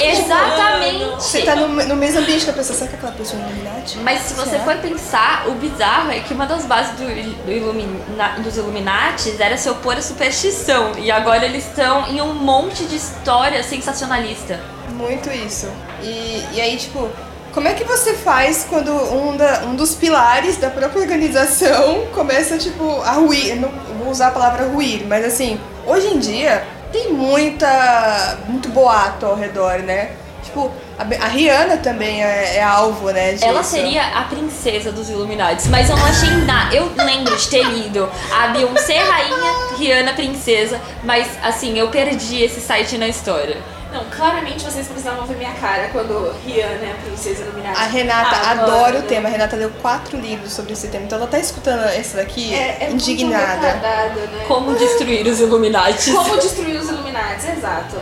mesmo. 0.02 0.24
Exatamente. 0.26 1.21
Você 1.32 1.42
tá 1.44 1.56
no, 1.56 1.68
no 1.68 1.96
mesmo 1.96 2.20
ambiente 2.20 2.44
que 2.44 2.50
a 2.50 2.54
pessoa, 2.54 2.78
sabe 2.78 2.90
que 2.92 2.96
aquela 2.98 3.12
pessoa 3.14 3.42
é 3.42 3.46
Illuminati? 3.46 3.98
Mas 4.00 4.22
se 4.22 4.34
você 4.34 4.50
Será? 4.52 4.64
for 4.64 4.76
pensar, 4.78 5.48
o 5.48 5.52
bizarro 5.54 6.12
é 6.12 6.20
que 6.20 6.34
uma 6.34 6.46
das 6.46 6.66
bases 6.66 6.92
do, 6.98 7.06
do 7.46 7.52
Illumina- 7.52 8.36
dos 8.40 8.58
Illuminatis 8.58 9.40
era 9.40 9.58
se 9.58 9.70
opor 9.70 9.96
à 9.98 10.02
superstição. 10.02 10.92
E 10.98 11.10
agora 11.12 11.46
eles 11.46 11.66
estão 11.66 12.08
em 12.08 12.22
um 12.22 12.34
monte 12.34 12.84
de 12.86 12.96
história 12.96 13.64
sensacionalista. 13.64 14.60
Muito 14.90 15.30
isso. 15.32 15.68
E, 16.04 16.44
e 16.54 16.62
aí, 16.62 16.78
tipo, 16.78 17.10
como 17.54 17.68
é 17.68 17.74
que 17.74 17.84
você 17.84 18.14
faz 18.14 18.66
quando 18.70 18.92
um, 18.92 19.36
da- 19.38 19.64
um 19.66 19.76
dos 19.76 19.96
pilares 19.96 20.58
da 20.58 20.70
própria 20.70 21.02
organização 21.02 22.06
começa, 22.14 22.58
tipo, 22.58 23.02
a 23.02 23.12
ruir? 23.14 23.50
Eu 23.52 23.56
não 23.58 23.70
vou 24.00 24.10
usar 24.10 24.28
a 24.28 24.32
palavra 24.32 24.66
ruir, 24.68 25.06
mas 25.08 25.26
assim, 25.26 25.60
hoje 25.88 26.08
em 26.08 26.20
dia 26.20 26.64
tem 26.92 27.14
muita. 27.14 28.38
muito 28.48 28.68
boato 28.70 29.26
ao 29.26 29.36
redor, 29.36 29.80
né? 29.80 30.12
Tipo, 30.52 30.70
a, 31.00 31.28
Rihanna 31.28 31.78
também 31.78 32.22
é, 32.22 32.58
é 32.58 32.64
alvo, 32.64 33.10
né? 33.12 33.32
Disso. 33.32 33.46
Ela 33.46 33.64
seria 33.64 34.04
a 34.18 34.24
princesa 34.24 34.92
dos 34.92 35.10
Illuminatis, 35.10 35.68
mas 35.68 35.90
eu 35.90 35.96
não 35.96 36.06
achei 36.06 36.30
nada. 36.46 36.76
Eu 36.76 36.92
lembro 36.98 37.36
de 37.38 37.48
ter 37.50 37.64
lido 37.64 38.10
a 38.38 38.48
Beyoncé 38.48 38.98
rainha, 38.98 39.54
Rihanna 39.78 40.14
princesa, 40.14 40.80
mas 41.04 41.26
assim, 41.42 41.80
eu 41.80 41.88
perdi 41.88 42.44
esse 42.44 42.60
site 42.60 42.98
na 42.98 43.08
história. 43.08 43.58
Não, 43.94 44.06
claramente 44.06 44.64
vocês 44.64 44.88
precisavam 44.88 45.26
ver 45.26 45.36
minha 45.38 45.54
cara 45.54 45.90
quando 45.92 46.34
Rihanna 46.46 46.86
é 46.86 46.92
a 46.92 47.06
princesa 47.06 47.44
Illuminati. 47.44 47.80
A 47.80 47.84
Renata 47.86 48.36
Ah, 48.36 48.52
adora 48.52 49.00
o 49.00 49.02
tema. 49.04 49.28
A 49.30 49.32
Renata 49.32 49.56
leu 49.56 49.70
quatro 49.82 50.18
livros 50.18 50.52
sobre 50.54 50.74
esse 50.74 50.88
tema. 50.90 51.06
Então 51.06 51.18
ela 51.18 51.28
tá 51.28 51.40
escutando 51.40 51.86
esse 51.98 52.16
daqui 52.16 52.54
É, 52.54 52.78
é 52.82 52.90
muito 52.90 53.02
indignada. 53.10 53.68
retardado, 53.68 54.20
né? 54.20 54.46
Como 54.48 54.76
destruir 54.76 55.26
os 55.28 55.40
Illuminatis? 55.42 56.14
Como 56.14 56.38
destruir 56.38 56.76
os 56.78 56.90
Illuminati, 56.90 57.48
exato. 57.58 57.96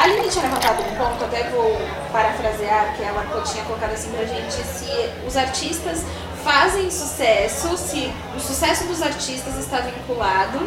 A 0.00 0.04
Aline 0.04 0.30
tinha 0.30 0.44
levantado 0.44 0.80
um 0.80 0.96
ponto, 0.96 1.24
até 1.24 1.50
vou 1.50 1.78
parafrasear, 2.10 2.96
que 2.96 3.02
ela 3.02 3.22
tinha 3.44 3.62
colocado 3.64 3.92
assim 3.92 4.10
pra 4.10 4.24
gente, 4.24 4.50
se 4.50 4.90
os 5.28 5.36
artistas 5.36 6.02
fazem 6.42 6.90
sucesso, 6.90 7.76
se 7.76 8.10
o 8.34 8.40
sucesso 8.40 8.84
dos 8.84 9.02
artistas 9.02 9.58
está 9.58 9.80
vinculado 9.80 10.58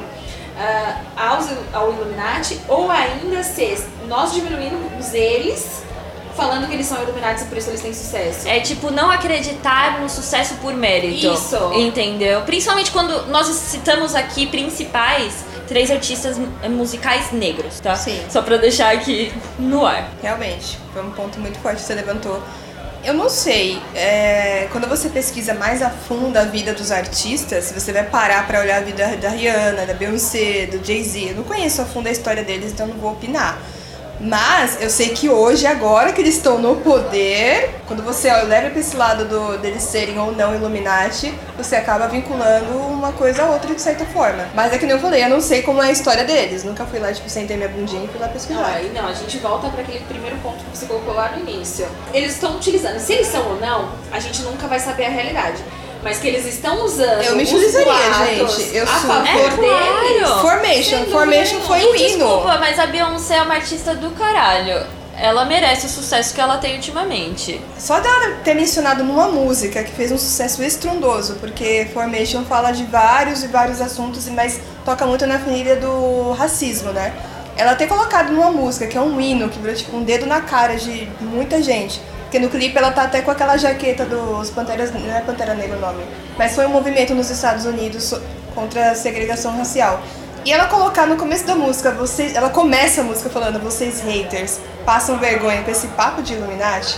ah, 0.56 1.02
aos, 1.18 1.48
ao 1.74 1.94
Illuminati, 1.94 2.62
ou 2.68 2.92
ainda 2.92 3.42
se 3.42 3.84
nós 4.08 4.34
diminuímos 4.34 5.16
eles, 5.16 5.84
falando 6.38 6.68
que 6.68 6.75
eles 6.75 6.86
são 6.86 7.02
Illuminati 7.02 7.42
e 7.42 7.46
por 7.48 7.58
isso 7.58 7.72
eles 7.72 7.82
têm 7.82 7.92
sucesso. 7.92 8.48
É 8.48 8.60
tipo 8.60 8.92
não 8.92 9.10
acreditar 9.10 10.00
no 10.00 10.08
sucesso 10.12 10.54
por 10.62 10.75
mérito. 10.75 11.34
Isso. 11.34 11.74
Entendeu? 11.74 12.42
Principalmente 12.42 12.92
quando 12.92 13.25
nós 13.30 13.48
citamos 13.48 14.13
aqui 14.13 14.46
principais 14.46 15.44
três 15.67 15.89
artistas 15.91 16.38
mu- 16.38 16.48
musicais 16.70 17.32
negros, 17.32 17.79
tá? 17.79 17.96
Sim. 17.96 18.20
Só 18.29 18.41
pra 18.41 18.58
deixar 18.58 18.93
aqui 18.93 19.34
no 19.60 19.86
ar. 19.86 20.10
Realmente, 20.22 20.77
foi 20.93 21.03
um 21.03 21.12
ponto 21.12 21.39
muito 21.39 21.58
forte 21.60 21.77
que 21.82 21.88
você 21.88 21.93
levantou. 21.96 22.41
Eu 23.03 23.13
não 23.13 23.27
sei, 23.29 23.82
é, 23.93 24.70
quando 24.72 24.88
você 24.88 25.10
pesquisa 25.10 25.53
mais 25.53 25.82
a 25.82 25.89
fundo 25.89 26.38
a 26.38 26.43
vida 26.46 26.74
dos 26.74 26.89
artistas, 26.89 27.70
você 27.74 27.91
vai 27.91 28.03
parar 28.05 28.48
pra 28.48 28.62
olhar 28.62 28.77
a 28.77 28.79
vida 28.79 29.05
da 29.17 29.27
Rihanna, 29.29 29.86
da 29.86 29.93
Beyoncé, 29.93 30.67
do 30.67 30.82
Jay-Z. 30.86 31.32
Eu 31.32 31.36
não 31.36 31.43
conheço 31.43 31.82
a 31.82 31.86
fundo 31.86 32.08
a 32.08 32.12
história 32.12 32.43
deles, 32.46 32.72
então 32.72 32.88
não 32.88 32.96
vou 32.96 33.12
opinar. 33.12 33.60
Mas 34.20 34.82
eu 34.82 34.89
sei 34.89 35.10
que 35.10 35.29
hoje, 35.29 35.65
agora 35.65 36.13
que 36.13 36.22
eles 36.22 36.36
estão 36.36 36.60
no 36.60 36.77
poder, 36.77 37.75
quando 37.88 38.03
você 38.03 38.32
leva 38.43 38.70
pra 38.70 38.79
esse 38.79 38.96
lado 38.96 39.25
do, 39.25 39.58
deles 39.58 39.84
serem 39.84 40.17
ou 40.17 40.32
não 40.32 40.55
Illuminati, 40.55 41.34
você 41.58 41.75
acaba 41.75 42.08
vinculando 42.08 42.77
uma 42.77 43.12
coisa 43.12 43.43
a 43.43 43.50
outra 43.50 43.74
de 43.74 43.82
certa 43.82 44.05
forma. 44.05 44.48
Mas 44.53 44.72
é 44.72 44.77
que 44.77 44.86
nem 44.86 44.96
eu 44.96 45.01
falei, 45.01 45.24
eu 45.24 45.29
não 45.29 45.41
sei 45.41 45.62
como 45.62 45.82
é 45.82 45.88
a 45.88 45.91
história 45.91 46.24
deles. 46.24 46.63
Nunca 46.63 46.86
fui 46.86 47.00
lá, 47.00 47.12
tipo, 47.12 47.29
sentei 47.29 47.58
minha 47.58 47.70
bundinha 47.70 48.05
e 48.05 48.08
fui 48.08 48.20
lá 48.20 48.27
pesquisar. 48.27 48.65
Aí 48.65 48.91
não, 48.93 49.08
a 49.08 49.13
gente 49.13 49.38
volta 49.39 49.70
para 49.70 49.82
aquele 49.82 50.05
primeiro 50.05 50.38
ponto 50.38 50.63
que 50.63 50.77
você 50.77 50.86
colocou 50.86 51.13
lá 51.13 51.32
no 51.32 51.50
início. 51.50 51.86
Eles 52.13 52.34
estão 52.34 52.55
utilizando, 52.55 53.00
se 53.00 53.13
eles 53.13 53.27
são 53.27 53.46
ou 53.48 53.60
não, 53.60 53.91
a 54.12 54.20
gente 54.20 54.41
nunca 54.43 54.67
vai 54.67 54.79
saber 54.79 55.05
a 55.05 55.10
realidade. 55.10 55.63
Mas 56.03 56.19
que 56.19 56.27
eles 56.27 56.45
estão 56.45 56.83
usando 56.83 57.22
Eu 57.24 57.36
me 57.36 57.43
utilizaria, 57.43 58.13
gente. 58.25 58.75
Eu 58.75 58.83
a 58.83 58.88
super- 58.88 59.07
favor 59.07 59.27
É, 59.27 59.50
claro. 59.50 60.41
Formation, 60.41 60.98
dúvida 61.00 61.12
Formation 61.17 61.60
foi 61.62 61.83
o 61.86 61.95
E 61.95 61.98
hino. 62.12 62.17
desculpa, 62.25 62.57
mas 62.60 62.77
a 62.79 62.86
Beyoncé 62.88 63.38
é 63.38 63.41
uma 63.41 63.55
artista 63.55 63.95
do 63.95 64.12
caralho. 64.12 64.86
ela 65.15 65.45
merece 65.45 65.86
o 65.86 65.89
sucesso 65.89 66.33
que 66.33 66.41
ela 66.41 66.57
tem 66.57 66.74
ultimamente. 66.75 67.62
Só 67.77 68.00
dela 68.00 68.38
ter 68.43 68.55
mencionado 68.55 69.03
numa 69.03 69.27
música 69.27 69.83
que 69.83 69.91
fez 69.91 70.12
um 70.12 70.17
sucesso 70.17 70.63
estrondoso, 70.63 71.36
porque 71.36 71.88
Formation 71.93 72.43
fala 72.45 72.72
de 72.72 72.83
vários 72.86 73.43
e 73.43 73.48
vários 73.48 73.79
assuntos, 73.79 74.27
mas 74.29 74.60
toca 74.83 75.05
muito 75.05 75.27
na 75.27 75.38
família 75.38 75.75
do 75.75 76.31
racismo, 76.31 76.91
né? 76.91 77.13
Ela 77.55 77.75
ter 77.75 77.86
colocado 77.86 78.31
numa 78.33 78.50
música, 78.50 78.88
que 78.88 78.98
é 78.98 79.01
um 79.01 79.22
hino, 79.22 79.50
que 79.50 79.60
virou 79.60 79.75
tipo 79.75 79.95
um 79.95 80.03
dedo 80.03 80.25
na 80.25 80.41
cara 80.41 80.75
de 80.75 81.07
muita 81.22 81.62
gente. 81.62 82.01
Porque 82.34 82.44
no 82.44 82.50
clipe 82.50 82.75
ela 82.75 82.90
tá 82.92 83.04
até 83.04 83.22
com 83.22 83.30
aquela 83.30 83.56
jaqueta 83.58 84.06
dos 84.06 84.50
Panteras. 84.50 84.92
Não 84.92 85.16
é 85.16 85.22
Pantera 85.22 85.54
Negra 85.54 85.78
o 85.78 85.80
nome. 85.80 86.04
Mas 86.36 86.56
foi 86.56 86.66
um 86.66 86.70
movimento 86.70 87.13
nos 87.13 87.30
Estados 87.30 87.63
Unidos 87.63 88.12
contra 88.56 88.90
a 88.90 88.96
segregação 88.96 89.56
racial. 89.56 90.02
E 90.44 90.52
ela 90.52 90.66
colocar 90.66 91.06
no 91.06 91.16
começo 91.16 91.46
da 91.46 91.54
música, 91.54 91.92
vocês, 91.92 92.36
ela 92.36 92.50
começa 92.50 93.02
a 93.02 93.04
música 93.04 93.30
falando, 93.30 93.60
vocês 93.60 94.02
haters 94.02 94.60
passam 94.84 95.20
vergonha 95.20 95.62
com 95.62 95.70
esse 95.70 95.86
papo 95.90 96.24
de 96.24 96.34
Illuminati. 96.34 96.98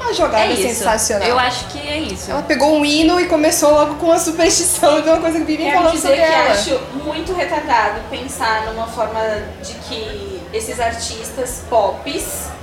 Uma 0.00 0.14
jogada 0.14 0.44
É 0.44 0.52
isso. 0.52 0.62
sensacional. 0.62 1.28
Eu 1.30 1.36
acho 1.36 1.66
que 1.66 1.80
é 1.80 1.98
isso. 1.98 2.30
Ela 2.30 2.44
pegou 2.44 2.72
um 2.78 2.84
hino 2.84 3.20
e 3.20 3.26
começou 3.26 3.72
logo 3.72 3.96
com 3.96 4.12
a 4.12 4.20
superstição 4.20 5.02
de 5.02 5.08
uma 5.08 5.18
coisa 5.18 5.40
que 5.40 5.44
vivem 5.46 5.72
falando 5.72 5.94
dizer 5.94 6.06
sobre 6.10 6.22
que 6.24 6.32
ela. 6.32 6.52
acho 6.52 6.80
muito 7.02 7.32
retardado 7.32 8.02
pensar 8.08 8.66
numa 8.66 8.86
forma 8.86 9.20
de 9.64 9.74
que 9.74 10.40
esses 10.52 10.78
artistas 10.78 11.62
pops 11.68 12.54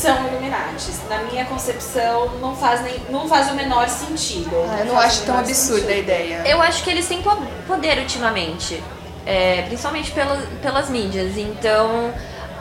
são 0.00 0.26
Illuminatis. 0.28 1.00
Na 1.08 1.18
minha 1.18 1.44
concepção, 1.44 2.28
não 2.40 2.54
faz, 2.56 2.82
nem, 2.82 2.98
não 3.10 3.28
faz 3.28 3.50
o 3.50 3.54
menor 3.54 3.88
sentido. 3.88 4.50
Ah, 4.70 4.80
eu 4.80 4.86
não 4.86 4.94
faz 4.94 5.06
acho 5.14 5.22
tão 5.24 5.38
absurda 5.38 5.92
a 5.92 5.96
ideia. 5.96 6.42
Eu 6.46 6.60
acho 6.62 6.82
que 6.82 6.90
eles 6.90 7.06
têm 7.06 7.22
po- 7.22 7.36
poder 7.66 7.98
ultimamente. 7.98 8.82
É, 9.26 9.62
principalmente 9.68 10.10
pela, 10.12 10.36
pelas 10.62 10.88
mídias. 10.88 11.36
Então, 11.36 12.12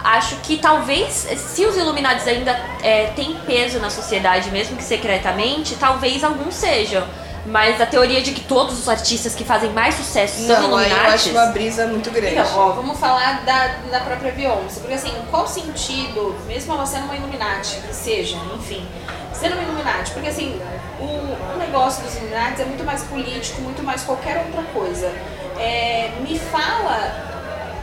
acho 0.03 0.35
que 0.37 0.57
talvez, 0.57 1.27
se 1.37 1.65
os 1.65 1.75
Illuminatis 1.77 2.27
ainda 2.27 2.59
é, 2.83 3.07
têm 3.15 3.33
peso 3.45 3.79
na 3.79 3.89
sociedade, 3.89 4.51
mesmo 4.51 4.75
que 4.75 4.83
secretamente, 4.83 5.75
talvez 5.75 6.23
alguns 6.23 6.53
sejam. 6.55 7.03
Mas 7.45 7.79
a 7.81 7.85
teoria 7.85 8.21
de 8.21 8.31
que 8.31 8.41
todos 8.41 8.77
os 8.79 8.87
artistas 8.87 9.33
que 9.33 9.43
fazem 9.43 9.71
mais 9.71 9.95
sucesso 9.95 10.45
são 10.45 10.61
Não, 10.69 10.77
aí 10.77 10.85
eu 10.85 10.89
Illuminatis. 10.97 11.13
acho 11.27 11.29
uma 11.31 11.45
brisa 11.47 11.87
muito 11.87 12.11
grande. 12.11 12.35
Então, 12.35 12.57
ó, 12.57 12.71
vamos 12.73 12.99
falar 12.99 13.43
da, 13.45 13.67
da 13.89 13.99
própria 14.01 14.31
Beyoncé. 14.31 14.79
Porque 14.81 14.93
assim, 14.93 15.13
qual 15.31 15.47
sentido, 15.47 16.35
mesmo 16.45 16.73
ela 16.73 16.85
sendo 16.85 17.05
uma 17.05 17.15
Illuminati, 17.15 17.77
que 17.87 17.93
seja, 17.95 18.37
enfim, 18.55 18.85
sendo 19.33 19.53
uma 19.53 19.63
Illuminati, 19.63 20.11
porque 20.11 20.29
assim, 20.29 20.61
o, 20.99 21.03
o 21.03 21.57
negócio 21.57 22.03
dos 22.03 22.15
Illuminati 22.15 22.61
é 22.61 22.65
muito 22.65 22.83
mais 22.83 23.03
político, 23.03 23.61
muito 23.61 23.81
mais 23.83 24.03
qualquer 24.03 24.45
outra 24.45 24.63
coisa. 24.73 25.11
É, 25.57 26.11
me 26.21 26.37
fala 26.37 27.29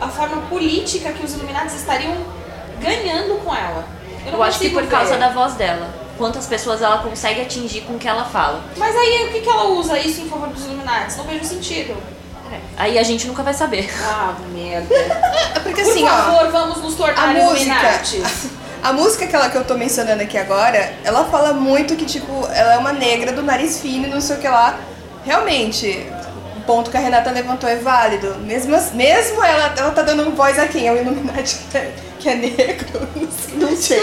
a 0.00 0.08
forma 0.08 0.42
política 0.42 1.12
que 1.12 1.24
os 1.24 1.34
Illuminati 1.34 1.74
estariam 1.74 2.14
ganhando 2.80 3.42
com 3.42 3.54
ela. 3.54 3.84
Eu, 4.24 4.32
não 4.32 4.38
Eu 4.38 4.42
acho 4.44 4.58
que 4.58 4.70
consigo 4.70 4.80
por 4.82 4.90
causa 4.90 5.12
ver. 5.12 5.20
da 5.20 5.28
voz 5.30 5.54
dela. 5.54 6.05
Quantas 6.18 6.46
pessoas 6.46 6.80
ela 6.80 6.98
consegue 6.98 7.42
atingir 7.42 7.82
com 7.82 7.94
o 7.94 7.98
que 7.98 8.08
ela 8.08 8.24
fala. 8.24 8.62
Mas 8.76 8.96
aí, 8.96 9.26
o 9.28 9.32
que, 9.32 9.40
que 9.40 9.48
ela 9.48 9.64
usa 9.68 9.98
isso 9.98 10.22
em 10.22 10.28
favor 10.28 10.48
dos 10.48 10.64
Illuminati? 10.64 11.16
Não 11.16 11.24
vejo 11.24 11.44
sentido. 11.44 11.96
Aí 12.76 12.98
a 12.98 13.02
gente 13.02 13.26
nunca 13.26 13.42
vai 13.42 13.52
saber. 13.52 13.90
Ah, 14.02 14.34
merda. 14.52 14.94
É 14.94 15.58
porque 15.60 15.82
Por 15.82 15.90
assim, 15.90 16.04
ó. 16.04 16.08
favor, 16.08 16.50
vamos 16.50 16.82
nos 16.82 16.94
tornar 16.94 17.22
a 17.22 17.26
música, 17.28 17.74
Illuminatis. 17.74 18.46
a 18.82 18.92
música 18.92 19.24
aquela 19.24 19.50
que 19.50 19.56
eu 19.56 19.64
tô 19.64 19.74
mencionando 19.74 20.22
aqui 20.22 20.38
agora, 20.38 20.94
ela 21.04 21.24
fala 21.24 21.52
muito 21.52 21.96
que, 21.96 22.04
tipo, 22.06 22.46
ela 22.52 22.74
é 22.74 22.78
uma 22.78 22.92
negra 22.92 23.32
do 23.32 23.42
nariz 23.42 23.80
fino 23.80 24.06
e 24.06 24.10
não 24.10 24.20
sei 24.20 24.36
o 24.36 24.38
que 24.40 24.48
lá. 24.48 24.78
Realmente, 25.24 26.06
o 26.56 26.60
ponto 26.60 26.90
que 26.90 26.96
a 26.96 27.00
Renata 27.00 27.30
levantou 27.30 27.68
é 27.68 27.76
válido. 27.76 28.36
Mesmo, 28.40 28.76
mesmo 28.94 29.42
ela, 29.42 29.74
ela 29.76 29.90
tá 29.90 30.02
dando 30.02 30.30
voz 30.36 30.58
a 30.58 30.66
quem? 30.68 30.86
É 30.86 30.92
o 30.92 30.96
Illuminati 30.96 31.58
que 32.26 32.30
é, 32.30 32.32
é 32.32 32.36
negro? 32.36 33.08
Não 33.56 33.76
sei. 33.76 34.00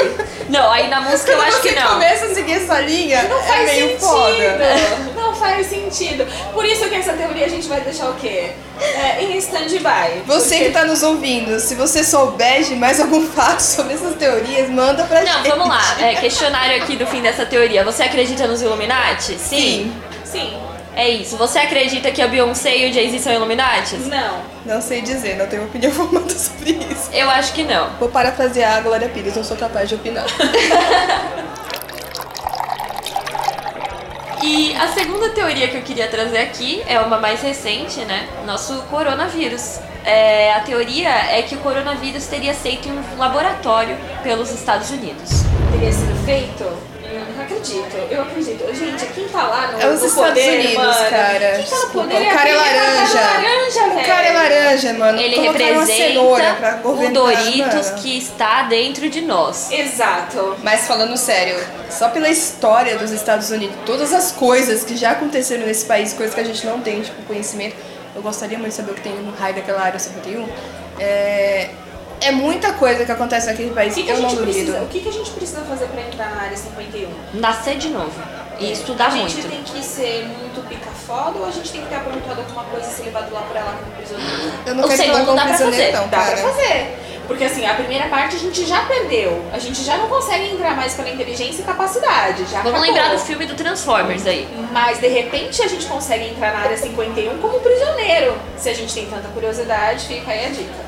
Não. 0.50 0.64
Não, 0.64 0.72
aí 0.72 0.88
na 0.90 1.02
música 1.02 1.32
eu 1.32 1.38
Quando 1.38 1.48
acho 1.48 1.62
que 1.62 1.72
não. 1.74 1.88
começa 1.94 2.26
a 2.26 2.34
seguir 2.34 2.54
essa 2.54 2.80
linha, 2.80 3.24
Não 3.24 3.40
é 3.40 3.44
faz 3.44 3.66
meio 3.66 3.88
sentido. 3.90 4.00
foda. 4.00 4.70
Não 5.16 5.36
faz 5.36 5.68
sentido. 5.68 6.28
Por 6.54 6.66
isso 6.66 6.88
que 6.90 6.96
essa 6.96 7.14
teoria 7.14 7.46
a 7.46 7.50
gente 7.50 7.68
vai 7.68 7.82
deixar 7.82 8.10
o 8.10 8.16
quê? 8.16 8.52
É, 8.82 9.22
em 9.24 9.38
stand-by. 9.38 10.24
Você 10.26 10.50
Porque- 10.56 10.66
que 10.66 10.72
tá 10.72 10.86
nos 10.86 11.04
ouvindo, 11.04 11.60
se 11.60 11.76
você 11.76 12.04
souber 12.04 12.64
de 12.64 12.76
mais 12.76 13.00
algum 13.00 13.26
fato 13.30 13.60
sobre 13.60 13.94
essas 13.94 14.16
teorias, 14.16 14.70
manda 14.70 15.04
pra 15.04 15.22
Não, 15.22 15.34
gente. 15.34 15.50
vamos 15.50 15.68
lá. 15.68 15.96
É, 16.00 16.16
questionário 16.16 16.82
aqui 16.82 16.96
do 16.96 17.06
fim 17.06 17.22
dessa 17.22 17.46
teoria. 17.46 17.84
Você 17.84 18.04
acredita 18.04 18.48
nos 18.48 18.62
Illuminati? 18.62 19.38
Sim. 19.38 19.94
Sim. 20.26 20.58
É 20.96 21.10
isso. 21.10 21.38
Você 21.38 21.60
acredita 21.60 22.12
que 22.12 22.22
a 22.22 22.28
Beyoncé 22.28 22.78
e 22.78 22.90
o 22.90 22.94
Jay-Z 22.94 23.20
são 23.20 23.34
Illuminati? 23.34 23.96
Não. 23.98 24.42
Não 24.66 24.82
sei 24.82 25.02
dizer, 25.02 25.38
não 25.38 25.48
tenho 25.48 25.66
opinião 25.66 25.92
formada 25.94 26.30
sobre 26.30 26.72
isso. 26.72 27.10
Eu 27.12 27.30
acho 27.30 27.54
que 27.54 27.64
não. 27.64 27.90
Vou 28.00 28.10
parafrasear 28.10 28.78
a 28.78 28.82
Glória 28.82 29.10
Pires, 29.10 29.36
não 29.36 29.44
sou 29.44 29.58
capaz 29.58 29.90
de 29.90 29.96
opinar. 29.96 30.26
E 34.46 34.76
a 34.76 34.90
segunda 34.90 35.30
teoria 35.30 35.70
que 35.70 35.78
eu 35.78 35.82
queria 35.82 36.06
trazer 36.10 36.40
aqui 36.40 36.84
é 36.86 37.00
uma 37.00 37.18
mais 37.18 37.42
recente, 37.42 38.02
né? 38.02 38.28
Nosso 38.46 38.76
coronavírus. 38.90 39.80
É, 40.04 40.54
a 40.54 40.60
teoria 40.60 41.10
é 41.10 41.42
que 41.44 41.56
o 41.56 41.60
coronavírus 41.60 42.28
teria 42.28 42.54
feito 42.54 42.90
em 42.90 42.92
um 42.92 43.18
laboratório 43.18 43.96
pelos 44.22 44.52
Estados 44.52 44.92
Unidos. 44.92 45.30
Teria 45.72 45.94
sido 45.94 46.26
feito? 46.26 46.93
Não 47.50 47.58
acredito. 47.58 47.96
Eu 48.10 48.22
acredito. 48.22 48.76
Gente, 48.76 49.06
quem 49.14 49.28
tá 49.28 49.44
lá 49.44 49.72
no, 49.72 49.82
É 49.82 49.88
os 49.88 50.02
no 50.02 50.08
Estados 50.08 50.30
poder, 50.30 50.60
Unidos, 50.60 50.76
mano, 50.78 51.10
cara. 51.10 51.52
Quem 51.58 51.66
tá 51.66 51.78
no 51.80 51.88
poder 51.92 52.14
o 52.16 52.34
cara 52.34 52.50
é 52.50 52.58
aquele 52.58 52.58
laranja. 52.58 53.14
cara 53.14 53.42
laranja, 53.42 53.86
O 53.86 54.06
cara 54.06 54.28
é 54.28 54.32
laranja, 54.34 54.94
mano. 54.94 55.20
Ele 55.20 55.36
Colocaram 55.36 55.80
representa 55.80 56.20
o 56.88 57.10
Doritos 57.12 57.90
mano. 57.92 58.02
que 58.02 58.18
está 58.18 58.64
dentro 58.64 59.10
de 59.10 59.22
nós. 59.22 59.72
Exato. 59.72 60.56
Mas 60.64 60.88
falando 60.88 61.18
sério, 61.18 61.56
só 61.90 62.10
pela 62.10 62.30
história 62.30 62.98
dos 62.98 63.12
Estados 63.12 63.50
Unidos, 63.52 63.76
todas 63.86 64.14
as 64.14 64.32
coisas 64.32 64.84
que 64.84 64.96
já 64.96 65.12
aconteceram 65.12 65.66
nesse 65.66 65.86
país, 65.86 66.14
coisas 66.14 66.34
que 66.34 66.42
a 66.42 66.46
gente 66.46 66.66
não 66.66 66.80
tem, 66.82 67.02
tipo, 67.02 67.22
conhecimento, 67.24 67.76
eu 68.16 68.22
gostaria 68.22 68.58
muito 68.58 68.72
de 68.72 68.76
saber 68.78 68.92
o 68.92 68.96
que 68.96 69.02
tem 69.02 69.14
no 69.14 69.32
raio 69.36 69.56
daquela 69.56 69.82
área 69.82 70.00
51. 70.00 70.48
É, 71.00 71.70
é 72.24 72.32
muita 72.32 72.74
coisa 72.74 73.06
que 73.06 73.12
acontece 73.12 73.48
naquele 73.48 73.72
país, 73.72 73.94
que, 73.94 74.04
que 74.04 74.10
eu 74.10 74.18
não 74.20 74.30
gente 74.30 74.40
duvido. 74.40 74.54
precisa, 74.54 74.82
o 74.84 74.88
que, 74.88 75.00
que 75.02 75.10
a 75.10 75.12
gente 75.12 75.32
precisa 75.32 75.62
fazer 75.62 75.86
pra 75.88 76.02
entrar 76.02 76.30
na 76.36 76.42
área 76.44 76.58
51? 76.58 77.10
Nascer 77.34 77.78
de 77.78 77.90
novo. 77.90 78.12
E 78.60 78.72
estudar 78.72 79.08
a 79.08 79.10
gente 79.10 79.34
muito. 79.36 79.50
tem 79.50 79.64
que 79.64 79.84
ser 79.84 80.26
muito 80.28 80.68
pica-foda 80.70 81.40
ou 81.40 81.48
a 81.48 81.52
gente 81.52 81.72
tem 81.72 81.82
que 81.82 81.88
ter 81.88 81.96
aprontado 81.96 82.38
alguma 82.40 82.64
coisa 82.66 82.88
e 82.88 82.94
ser 82.94 83.04
levado 83.06 83.34
lá 83.34 83.42
por 83.42 83.56
ela 83.58 83.74
como 83.80 83.96
prisioneiro? 83.96 84.54
Eu 84.66 84.76
não 84.76 84.84
O 84.86 84.92
segundo 84.92 85.26
como 85.26 85.36
dá 85.38 85.46
pra 85.46 85.58
fazer, 85.58 85.92
não, 85.92 86.08
Dá 86.08 86.18
cara. 86.18 86.38
pra 86.38 86.50
fazer. 86.52 86.98
Porque 87.28 87.46
assim, 87.46 87.66
a 87.66 87.74
primeira 87.74 88.08
parte 88.10 88.36
a 88.36 88.40
gente 88.40 88.66
já 88.66 88.82
perdeu. 88.86 89.44
A 89.52 89.58
gente 89.58 89.82
já 89.84 89.98
não 89.98 90.08
consegue 90.08 90.52
entrar 90.54 90.76
mais 90.76 90.94
pela 90.94 91.10
inteligência 91.10 91.62
e 91.62 91.66
capacidade. 91.66 92.44
Já 92.52 92.62
Vamos 92.62 92.80
acabou. 92.80 92.82
lembrar 92.82 93.10
do 93.16 93.20
filme 93.20 93.46
do 93.46 93.56
Transformers 93.56 94.28
aí. 94.28 94.48
Mas 94.72 95.00
de 95.00 95.08
repente 95.08 95.62
a 95.64 95.68
gente 95.68 95.86
consegue 95.86 96.26
entrar 96.30 96.54
na 96.54 96.60
área 96.60 96.78
51 96.78 97.38
como 97.40 97.60
prisioneiro. 97.60 98.36
Se 98.58 98.70
a 98.70 98.74
gente 98.76 98.94
tem 98.94 99.06
tanta 99.08 99.28
curiosidade, 99.30 100.06
fica 100.06 100.30
aí 100.32 100.46
a 100.46 100.50
dica. 100.50 100.84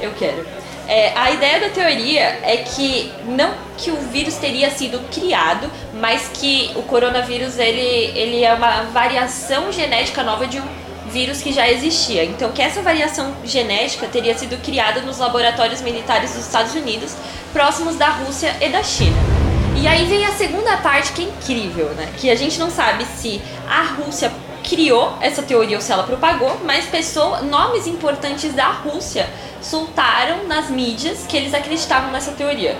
Eu 0.00 0.12
quero. 0.12 0.46
É, 0.88 1.12
a 1.16 1.30
ideia 1.30 1.60
da 1.60 1.68
teoria 1.68 2.40
é 2.42 2.56
que 2.58 3.12
não 3.24 3.54
que 3.76 3.90
o 3.90 3.96
vírus 3.96 4.34
teria 4.36 4.70
sido 4.70 4.98
criado, 5.10 5.70
mas 5.94 6.28
que 6.34 6.70
o 6.74 6.82
coronavírus 6.82 7.58
ele, 7.58 8.12
ele 8.18 8.42
é 8.42 8.52
uma 8.52 8.82
variação 8.84 9.70
genética 9.72 10.22
nova 10.22 10.46
de 10.46 10.58
um 10.58 10.64
vírus 11.10 11.40
que 11.40 11.52
já 11.52 11.68
existia. 11.70 12.24
Então 12.24 12.50
que 12.52 12.62
essa 12.62 12.82
variação 12.82 13.34
genética 13.44 14.06
teria 14.06 14.36
sido 14.36 14.60
criada 14.62 15.00
nos 15.00 15.18
laboratórios 15.18 15.80
militares 15.80 16.32
dos 16.32 16.46
Estados 16.46 16.74
Unidos, 16.74 17.14
próximos 17.52 17.96
da 17.96 18.08
Rússia 18.08 18.56
e 18.60 18.68
da 18.68 18.82
China. 18.82 19.16
E 19.80 19.86
aí 19.86 20.04
vem 20.06 20.26
a 20.26 20.32
segunda 20.32 20.76
parte 20.78 21.12
que 21.12 21.22
é 21.22 21.24
incrível, 21.26 21.86
né? 21.90 22.12
Que 22.18 22.30
a 22.30 22.34
gente 22.34 22.58
não 22.58 22.70
sabe 22.70 23.04
se 23.04 23.40
a 23.68 23.82
Rússia 23.82 24.30
criou 24.70 25.18
essa 25.20 25.42
teoria 25.42 25.76
ou 25.76 25.82
se 25.82 25.90
ela 25.90 26.04
propagou, 26.04 26.60
mas 26.64 26.86
pessoas, 26.86 27.42
nomes 27.42 27.88
importantes 27.88 28.52
da 28.52 28.68
Rússia 28.70 29.28
soltaram 29.60 30.46
nas 30.46 30.70
mídias 30.70 31.26
que 31.28 31.36
eles 31.36 31.52
acreditavam 31.52 32.12
nessa 32.12 32.30
teoria. 32.30 32.76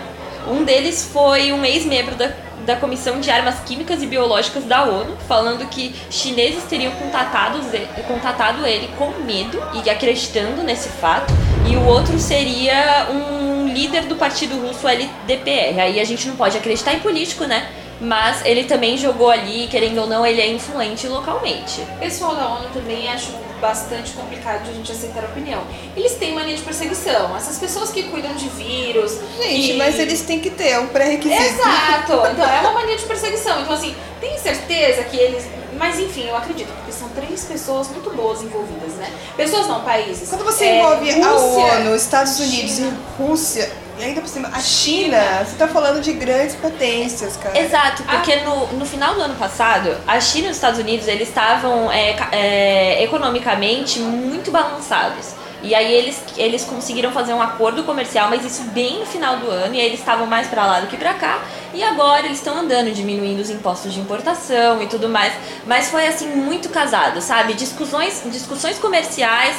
Um 0.46 0.62
deles 0.62 1.10
foi 1.12 1.52
um 1.52 1.64
ex-membro 1.64 2.14
da, 2.14 2.30
da 2.64 2.76
Comissão 2.76 3.18
de 3.18 3.28
Armas 3.28 3.58
Químicas 3.66 4.04
e 4.04 4.06
Biológicas 4.06 4.64
da 4.64 4.84
ONU, 4.84 5.16
falando 5.26 5.68
que 5.68 5.92
chineses 6.08 6.62
teriam 6.64 6.92
contatado, 6.92 7.58
contatado 8.06 8.64
ele 8.64 8.88
com 8.96 9.10
medo 9.24 9.60
e 9.84 9.90
acreditando 9.90 10.62
nesse 10.62 10.88
fato. 10.88 11.32
E 11.68 11.76
o 11.76 11.84
outro 11.86 12.20
seria 12.20 13.08
um 13.10 13.66
líder 13.66 14.04
do 14.04 14.14
partido 14.14 14.56
russo 14.64 14.86
LDPR. 14.86 15.80
Aí 15.80 16.00
a 16.00 16.04
gente 16.04 16.28
não 16.28 16.36
pode 16.36 16.56
acreditar 16.56 16.94
em 16.94 17.00
político, 17.00 17.44
né? 17.44 17.68
Mas 18.00 18.44
ele 18.46 18.64
também 18.64 18.96
jogou 18.96 19.30
ali, 19.30 19.68
querendo 19.70 19.98
ou 20.00 20.06
não, 20.06 20.24
ele 20.26 20.40
é 20.40 20.48
influente 20.50 21.06
localmente. 21.06 21.82
O 21.82 21.98
pessoal 21.98 22.34
da 22.34 22.48
ONU 22.48 22.68
também 22.72 23.08
acho 23.08 23.32
bastante 23.60 24.12
complicado 24.12 24.64
de 24.64 24.70
a 24.70 24.72
gente 24.72 24.90
aceitar 24.90 25.22
a 25.22 25.26
opinião. 25.26 25.62
Eles 25.94 26.14
têm 26.14 26.32
mania 26.34 26.56
de 26.56 26.62
perseguição. 26.62 27.36
Essas 27.36 27.58
pessoas 27.58 27.90
que 27.90 28.04
cuidam 28.04 28.32
de 28.34 28.48
vírus. 28.48 29.18
Gente, 29.38 29.72
e- 29.72 29.76
mas 29.76 29.98
eles 29.98 30.22
têm 30.22 30.40
que 30.40 30.48
ter 30.48 30.78
um 30.78 30.86
pré-requisito. 30.86 31.42
Exato! 31.42 32.12
Então 32.32 32.48
é 32.50 32.60
uma 32.60 32.72
mania 32.72 32.96
de 32.96 33.04
perseguição. 33.04 33.60
Então, 33.60 33.74
assim, 33.74 33.94
tem 34.18 34.38
certeza 34.38 35.02
que 35.04 35.18
eles 35.18 35.44
Mas 35.80 35.98
enfim, 35.98 36.28
eu 36.28 36.36
acredito, 36.36 36.68
porque 36.76 36.92
são 36.92 37.08
três 37.08 37.42
pessoas 37.44 37.88
muito 37.88 38.10
boas 38.10 38.42
envolvidas, 38.42 38.92
né? 38.96 39.10
Pessoas 39.34 39.66
não, 39.66 39.80
países. 39.80 40.28
Quando 40.28 40.44
você 40.44 40.66
É, 40.66 40.78
envolve 40.78 41.10
a 41.10 41.14
Rússia, 41.30 41.78
ONU, 41.80 41.96
Estados 41.96 42.38
Unidos 42.38 42.76
China. 42.76 42.98
e 43.18 43.22
Rússia, 43.22 43.72
e 43.98 44.04
ainda 44.04 44.20
por 44.20 44.28
cima 44.28 44.48
a 44.52 44.60
China, 44.60 45.16
você 45.42 45.56
tá 45.56 45.66
falando 45.68 46.02
de 46.02 46.12
grandes 46.12 46.54
potências, 46.54 47.36
cara. 47.38 47.58
Exato, 47.58 48.02
porque 48.02 48.36
no, 48.36 48.66
no 48.74 48.84
final 48.84 49.14
do 49.14 49.22
ano 49.22 49.36
passado, 49.36 49.96
a 50.06 50.20
China 50.20 50.48
e 50.48 50.50
os 50.50 50.56
Estados 50.56 50.78
Unidos 50.78 51.08
eles 51.08 51.28
estavam 51.28 51.90
é, 51.90 52.14
é, 52.30 53.02
economicamente 53.02 54.00
muito 54.00 54.50
balançados. 54.50 55.39
E 55.62 55.74
aí 55.74 55.92
eles, 55.92 56.22
eles 56.36 56.64
conseguiram 56.64 57.12
fazer 57.12 57.34
um 57.34 57.42
acordo 57.42 57.84
comercial, 57.84 58.30
mas 58.30 58.44
isso 58.44 58.62
bem 58.70 59.00
no 59.00 59.06
final 59.06 59.36
do 59.36 59.50
ano, 59.50 59.74
e 59.74 59.80
aí 59.80 59.86
eles 59.86 60.00
estavam 60.00 60.26
mais 60.26 60.46
pra 60.46 60.64
lá 60.64 60.80
do 60.80 60.86
que 60.86 60.96
pra 60.96 61.14
cá. 61.14 61.42
E 61.74 61.82
agora 61.82 62.26
eles 62.26 62.38
estão 62.38 62.56
andando, 62.56 62.92
diminuindo 62.92 63.40
os 63.40 63.50
impostos 63.50 63.92
de 63.92 64.00
importação 64.00 64.82
e 64.82 64.86
tudo 64.86 65.08
mais. 65.08 65.32
Mas 65.66 65.90
foi 65.90 66.06
assim 66.06 66.28
muito 66.28 66.68
casado, 66.70 67.20
sabe? 67.20 67.54
Discussões, 67.54 68.22
discussões 68.26 68.78
comerciais, 68.78 69.56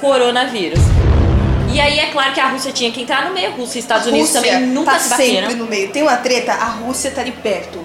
coronavírus. 0.00 0.80
E 1.72 1.80
aí 1.80 1.98
é 1.98 2.06
claro 2.10 2.34
que 2.34 2.40
a 2.40 2.48
Rússia 2.48 2.70
tinha 2.70 2.90
que 2.90 3.00
entrar 3.00 3.26
no 3.26 3.34
meio, 3.34 3.52
Rússia 3.52 3.78
e 3.78 3.80
Estados 3.80 4.06
Unidos 4.06 4.34
Rússia 4.34 4.52
também 4.52 4.66
nunca 4.68 4.92
tá 4.92 4.98
se 4.98 5.08
bateram. 5.08 5.48
sempre 5.48 5.54
no 5.54 5.66
meio. 5.66 5.90
Tem 5.90 6.02
uma 6.02 6.16
treta, 6.16 6.52
a 6.52 6.66
Rússia 6.66 7.10
tá 7.10 7.22
ali 7.22 7.32
perto. 7.32 7.81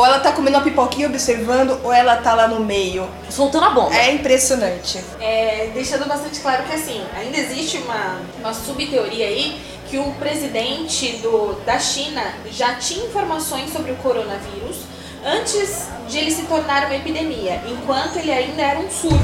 Ou 0.00 0.06
ela 0.06 0.18
tá 0.18 0.32
comendo 0.32 0.56
uma 0.56 0.64
pipoquinha 0.64 1.08
observando, 1.08 1.78
ou 1.84 1.92
ela 1.92 2.16
tá 2.16 2.32
lá 2.32 2.48
no 2.48 2.60
meio. 2.60 3.06
Soltando 3.28 3.66
a 3.66 3.68
bomba. 3.68 3.94
É 3.94 4.14
impressionante. 4.14 4.98
É, 5.20 5.68
deixando 5.74 6.08
bastante 6.08 6.40
claro 6.40 6.64
que 6.64 6.72
assim, 6.72 7.04
ainda 7.14 7.36
existe 7.36 7.76
uma, 7.76 8.18
uma 8.38 8.54
subteoria 8.54 9.26
aí 9.26 9.60
que 9.90 9.98
o 9.98 10.10
presidente 10.12 11.18
do, 11.18 11.52
da 11.66 11.78
China 11.78 12.32
já 12.50 12.76
tinha 12.76 13.04
informações 13.04 13.70
sobre 13.70 13.92
o 13.92 13.96
coronavírus 13.96 14.78
antes 15.22 15.88
de 16.08 16.16
ele 16.16 16.30
se 16.30 16.44
tornar 16.44 16.86
uma 16.86 16.96
epidemia, 16.96 17.60
enquanto 17.68 18.16
ele 18.16 18.32
ainda 18.32 18.62
era 18.62 18.78
um 18.78 18.88
surto. 18.88 19.18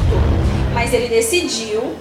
Mas 0.75 0.93
ele 0.93 1.09
decidiu, 1.09 1.97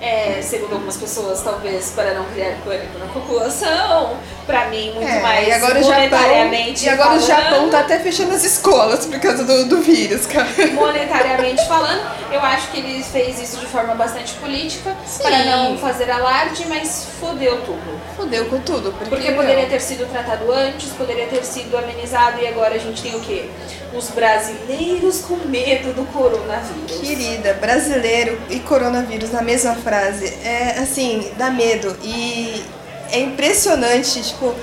é, 0.00 0.40
segundo 0.40 0.72
algumas 0.72 0.96
pessoas, 0.96 1.42
talvez 1.42 1.90
para 1.90 2.14
não 2.14 2.24
criar 2.24 2.56
pânico 2.64 2.98
na 2.98 3.08
população, 3.08 4.16
para 4.46 4.68
mim 4.68 4.92
muito 4.94 5.08
É, 5.08 5.20
mais 5.20 5.48
e 5.48 5.52
agora 5.52 5.78
o 5.78 5.82
Japão, 5.82 5.94
monetariamente 5.98 6.84
e 6.84 6.88
agora 6.88 7.16
o 7.16 7.20
falando. 7.20 7.26
Japão 7.26 7.70
tá 7.70 7.80
até 7.80 7.98
fechando 7.98 8.32
as 8.34 8.44
escolas 8.44 9.04
por 9.06 9.18
causa 9.18 9.42
do, 9.44 9.64
do 9.66 9.80
vírus, 9.82 10.24
cara. 10.26 10.46
monetariamente 10.72 11.66
falando, 11.66 12.00
eu 12.32 12.40
acho 12.40 12.68
que 12.70 12.78
ele 12.78 13.02
fez 13.02 13.40
isso 13.42 13.58
de 13.58 13.66
forma 13.66 13.94
bastante 13.94 14.34
política 14.34 14.94
Sim. 15.06 15.22
para 15.22 15.44
não 15.44 15.76
fazer 15.78 16.10
alarde, 16.10 16.64
mas 16.68 17.06
fodeu 17.18 17.60
tudo. 17.62 18.00
Fudeu 18.16 18.46
com 18.46 18.60
tudo. 18.60 18.92
Porque, 18.92 19.10
Porque 19.16 19.32
poderia 19.32 19.66
ter 19.66 19.80
sido 19.80 20.08
tratado 20.10 20.50
antes, 20.52 20.90
poderia 20.92 21.26
ter 21.26 21.44
sido 21.44 21.76
amenizado 21.76 22.40
e 22.40 22.46
agora 22.46 22.74
a 22.76 22.78
gente 22.78 23.02
tem 23.02 23.14
o 23.14 23.20
quê? 23.20 23.46
Os 23.94 24.08
brasileiros 24.10 25.20
com 25.22 25.36
medo 25.48 25.92
do 25.94 26.04
coronavírus. 26.12 27.00
Querida, 27.00 27.54
brasileiro 27.54 28.38
e 28.48 28.60
coronavírus 28.60 29.32
na 29.32 29.42
mesma 29.42 29.74
frase. 29.74 30.26
É 30.44 30.78
assim, 30.78 31.30
dá 31.36 31.50
medo. 31.50 31.96
E 32.02 32.64
é 33.10 33.20
impressionante, 33.20 34.22
tipo, 34.22 34.54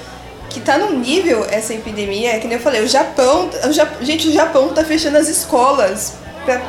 que 0.50 0.60
tá 0.60 0.78
num 0.78 1.00
nível 1.00 1.46
essa 1.50 1.74
epidemia, 1.74 2.40
que 2.40 2.48
nem 2.48 2.58
eu 2.58 2.64
falei, 2.64 2.84
o 2.84 2.88
Japão. 2.88 3.50
O 3.68 4.04
gente, 4.04 4.28
o 4.28 4.32
Japão 4.32 4.70
tá 4.70 4.84
fechando 4.84 5.18
as 5.18 5.28
escolas 5.28 6.14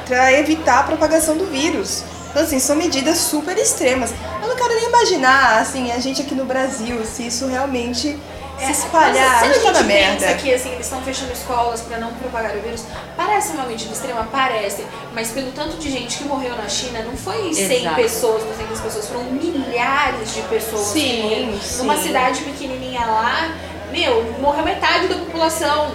pra 0.06 0.32
evitar 0.32 0.80
a 0.80 0.82
propagação 0.84 1.36
do 1.36 1.46
vírus. 1.46 2.02
Então, 2.30 2.42
assim, 2.42 2.58
são 2.58 2.74
medidas 2.74 3.18
super 3.18 3.56
extremas. 3.56 4.10
Eu 4.42 4.48
não 4.48 4.56
quero 4.56 4.74
nem 4.74 4.88
imaginar, 4.88 5.60
assim, 5.60 5.92
a 5.92 5.98
gente 5.98 6.22
aqui 6.22 6.34
no 6.34 6.44
Brasil, 6.44 7.04
se 7.04 7.26
isso 7.26 7.46
realmente 7.46 8.18
se 8.58 8.70
espalhar. 8.72 9.40
Mas, 9.40 9.50
a 9.50 9.54
se 9.54 9.60
gente 9.60 9.64
na 9.72 9.72
pensa 9.72 9.84
merda. 9.84 10.34
que 10.34 10.54
assim, 10.54 10.70
eles 10.72 10.86
estão 10.86 11.02
fechando 11.02 11.32
escolas 11.32 11.80
para 11.82 11.98
não 11.98 12.12
propagar 12.14 12.56
o 12.56 12.60
vírus, 12.60 12.84
parece 13.16 13.52
uma 13.52 13.64
medida 13.66 13.92
extrema, 13.92 14.28
parece, 14.30 14.86
mas 15.12 15.30
pelo 15.30 15.50
tanto 15.52 15.76
de 15.76 15.90
gente 15.90 16.18
que 16.18 16.24
morreu 16.24 16.54
na 16.56 16.68
China, 16.68 17.00
não 17.02 17.16
foi 17.16 17.52
100 17.52 17.80
Exato. 17.80 17.96
pessoas, 17.96 18.42
200 18.44 18.80
pessoas, 18.80 19.08
foram 19.08 19.24
milhares 19.24 20.34
de 20.34 20.42
pessoas 20.42 20.92
que 20.92 21.00
Sim, 21.00 21.22
morreram. 21.22 21.60
sim. 21.60 21.78
Numa 21.78 21.96
cidade 21.96 22.40
pequenininha 22.42 23.04
lá, 23.06 23.50
meu, 23.90 24.22
morreu 24.40 24.64
metade 24.64 25.08
da 25.08 25.16
população. 25.16 25.92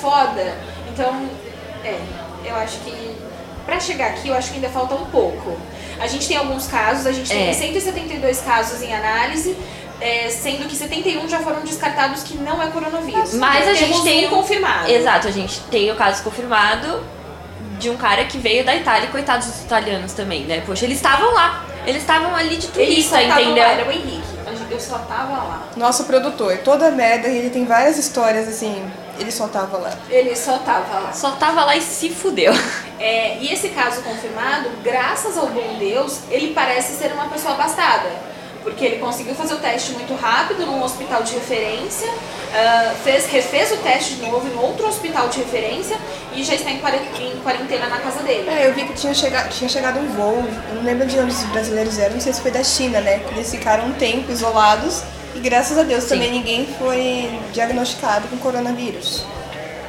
Foda. 0.00 0.54
Então, 0.92 1.28
é, 1.84 1.98
eu 2.44 2.56
acho 2.56 2.78
que 2.78 3.16
pra 3.66 3.78
chegar 3.78 4.08
aqui, 4.08 4.28
eu 4.28 4.34
acho 4.34 4.48
que 4.50 4.56
ainda 4.56 4.68
falta 4.68 4.94
um 4.94 5.06
pouco. 5.06 5.56
A 6.00 6.06
gente 6.06 6.26
tem 6.26 6.36
alguns 6.36 6.66
casos, 6.66 7.06
a 7.06 7.12
gente 7.12 7.28
tem 7.28 7.50
É. 7.50 7.52
172 7.52 8.40
casos 8.40 8.80
em 8.82 8.92
análise, 8.94 9.54
é, 10.00 10.28
sendo 10.30 10.66
que 10.66 10.74
71 10.74 11.28
já 11.28 11.40
foram 11.40 11.60
descartados 11.60 12.22
que 12.22 12.36
não 12.38 12.62
é 12.62 12.68
coronavírus. 12.68 13.34
Mas 13.34 13.68
a 13.68 13.74
gente 13.74 14.02
tem 14.02 14.26
um 14.26 14.30
confirmado. 14.30 14.90
Exato, 14.90 15.28
a 15.28 15.30
gente 15.30 15.60
tem 15.62 15.90
o 15.90 15.96
caso 15.96 16.22
confirmado 16.22 17.04
de 17.78 17.88
um 17.90 17.96
cara 17.96 18.24
que 18.24 18.38
veio 18.38 18.64
da 18.64 18.74
Itália, 18.74 19.08
coitados 19.08 19.46
dos 19.46 19.62
italianos 19.62 20.12
também, 20.12 20.44
né? 20.44 20.62
Poxa, 20.66 20.84
eles 20.84 20.96
estavam 20.96 21.32
lá. 21.32 21.64
Eles 21.86 22.02
estavam 22.02 22.34
ali 22.36 22.56
de 22.56 22.68
turista, 22.68 23.18
tava 23.18 23.40
entendeu? 23.40 23.64
lá, 23.64 23.70
era 23.70 23.88
o 23.88 23.90
Henrique. 23.90 24.20
Eu 24.70 24.78
só 24.78 24.98
tava 24.98 25.32
lá. 25.32 25.68
Nosso 25.76 26.04
produtor, 26.04 26.58
toda 26.58 26.90
merda, 26.90 27.26
ele 27.26 27.50
tem 27.50 27.64
várias 27.64 27.98
histórias, 27.98 28.46
assim, 28.46 28.88
ele 29.18 29.32
só 29.32 29.48
tava 29.48 29.76
lá. 29.78 29.92
Ele 30.08 30.34
só 30.36 30.58
tava 30.58 31.00
lá. 31.00 31.12
Só 31.12 31.32
tava 31.32 31.64
lá 31.64 31.76
e 31.76 31.82
se 31.82 32.10
fudeu. 32.10 32.52
É, 32.98 33.38
e 33.38 33.52
esse 33.52 33.70
caso 33.70 34.02
confirmado, 34.02 34.68
graças 34.84 35.36
ao 35.36 35.46
bom 35.46 35.76
Deus, 35.78 36.20
ele 36.30 36.52
parece 36.54 36.94
ser 36.96 37.12
uma 37.12 37.28
pessoa 37.28 37.54
abastada. 37.54 38.10
Porque 38.62 38.84
ele 38.84 38.96
conseguiu 38.98 39.34
fazer 39.34 39.54
o 39.54 39.58
teste 39.58 39.92
muito 39.92 40.14
rápido 40.14 40.66
num 40.66 40.82
hospital 40.82 41.22
de 41.22 41.32
referência, 41.34 42.06
ah, 42.54 42.92
fez, 43.02 43.26
refez 43.26 43.72
o 43.72 43.76
teste 43.78 44.14
de 44.16 44.22
novo 44.22 44.46
em 44.46 44.58
outro 44.58 44.86
hospital 44.86 45.28
de 45.28 45.38
referência 45.38 45.96
e 46.34 46.44
já 46.44 46.54
está 46.54 46.70
em 46.70 46.78
quarentena 47.42 47.86
na 47.88 47.98
casa 47.98 48.22
dele. 48.22 48.48
É, 48.50 48.66
eu 48.66 48.74
vi 48.74 48.84
que 48.84 48.92
tinha 48.92 49.14
chegado, 49.14 49.48
tinha 49.48 49.68
chegado 49.68 49.98
um 49.98 50.08
voo, 50.08 50.44
eu 50.68 50.74
não 50.74 50.82
lembro 50.82 51.06
de 51.06 51.18
onde 51.18 51.32
os 51.32 51.42
brasileiros 51.44 51.98
eram, 51.98 52.14
não 52.14 52.20
sei 52.20 52.32
se 52.34 52.40
foi 52.42 52.50
da 52.50 52.62
China, 52.62 53.00
né? 53.00 53.20
Que 53.20 53.34
eles 53.34 53.50
ficaram 53.50 53.86
um 53.86 53.92
tempo 53.94 54.30
isolados 54.30 55.02
e 55.34 55.38
graças 55.40 55.78
a 55.78 55.82
Deus 55.82 56.02
Sim. 56.04 56.10
também 56.10 56.30
ninguém 56.30 56.66
foi 56.78 57.40
diagnosticado 57.52 58.28
com 58.28 58.36
coronavírus. 58.36 59.24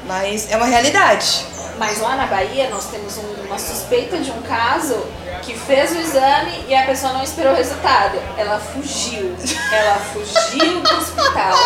Mas 0.06 0.50
é 0.52 0.56
uma 0.56 0.66
realidade. 0.66 1.46
Mas 1.78 2.00
lá 2.00 2.16
na 2.16 2.26
Bahia 2.28 2.70
nós 2.70 2.86
temos 2.86 3.18
um- 3.18 3.48
uma 3.48 3.58
suspeita 3.60 4.18
de 4.18 4.32
um 4.32 4.42
caso 4.44 4.96
que 5.42 5.58
fez 5.58 5.92
o 5.92 5.98
exame 5.98 6.66
e 6.68 6.76
a 6.76 6.86
pessoa 6.86 7.14
não 7.14 7.24
esperou 7.24 7.54
o 7.54 7.56
resultado. 7.56 8.18
Ela 8.38 8.60
fugiu. 8.60 9.36
Ela 9.72 9.96
fugiu 9.98 10.80
do 10.82 10.98
hospital. 10.98 11.58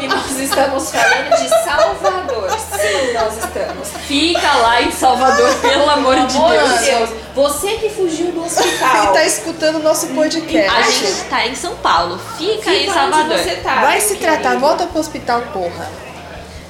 E 0.00 0.08
nós 0.08 0.38
estamos 0.38 0.90
falando 0.90 1.30
de 1.40 1.48
Salvador. 1.64 2.50
Sim, 2.50 3.12
nós 3.14 3.36
estamos. 3.38 3.88
Fica 4.06 4.52
lá 4.56 4.82
em 4.82 4.90
Salvador, 4.90 5.54
pelo 5.60 5.88
amor 5.90 6.26
de 6.26 6.36
Amor 6.36 6.50
Deus. 6.50 6.78
de 6.80 6.84
Deus, 6.86 7.10
você 7.34 7.68
que 7.74 7.88
fugiu 7.88 8.32
do 8.32 8.44
hospital. 8.44 9.12
tá 9.12 9.24
escutando 9.24 9.76
o 9.76 9.82
nosso 9.82 10.08
podcast. 10.08 10.70
A 10.76 10.82
gente 10.82 11.24
tá 11.30 11.46
em 11.46 11.54
São 11.54 11.76
Paulo. 11.76 12.18
Fica, 12.36 12.70
em 12.70 12.80
Fica 12.80 12.94
Salvador. 12.94 13.32
onde 13.32 13.42
você 13.44 13.56
tá. 13.56 13.80
Vai 13.80 14.00
se 14.00 14.16
querido. 14.16 14.24
tratar, 14.40 14.58
volta 14.58 14.86
pro 14.86 15.00
hospital, 15.00 15.42
porra. 15.52 16.11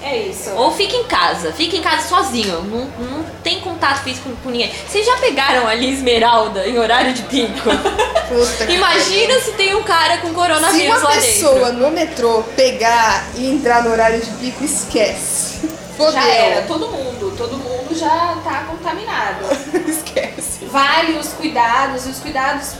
É 0.03 0.17
isso. 0.17 0.51
Ou 0.57 0.73
fica 0.73 0.97
em 0.97 1.05
casa, 1.05 1.53
fica 1.53 1.77
em 1.77 1.81
casa 1.81 2.09
sozinho, 2.09 2.63
não, 2.63 2.87
não 2.99 3.25
tem 3.43 3.61
contato 3.61 4.03
físico 4.03 4.31
com 4.43 4.51
ninguém. 4.51 4.73
Vocês 4.87 5.07
já 5.07 5.17
pegaram 5.19 5.67
ali 5.69 5.93
Esmeralda 5.93 6.67
em 6.67 6.79
horário 6.79 7.13
de 7.13 7.23
pico? 7.23 7.71
Imagina 8.69 9.41
se 9.41 9.53
tem 9.53 9.75
um 9.75 9.83
cara 9.83 10.19
com 10.19 10.29
Se 10.29 10.35
coronavírus 10.35 10.99
uma 10.99 11.09
lá 11.09 11.15
pessoa 11.15 11.71
dentro. 11.71 11.83
no 11.85 11.91
metrô 11.91 12.43
pegar 12.57 13.27
e 13.37 13.47
entrar 13.49 13.85
no 13.85 13.91
horário 13.91 14.21
de 14.21 14.31
pico, 14.33 14.65
esquece. 14.65 15.69
Fodeu. 15.97 16.13
Já 16.13 16.27
era, 16.27 16.63
todo 16.63 16.89
mundo, 16.89 17.35
todo 17.37 17.57
mundo 17.59 17.95
já 17.95 18.37
tá 18.43 18.65
contaminado. 18.69 19.45
esquece. 19.87 20.65
vários 20.65 21.29
cuidados 21.35 22.07
e 22.07 22.09
os 22.09 22.19
cuidados 22.19 22.73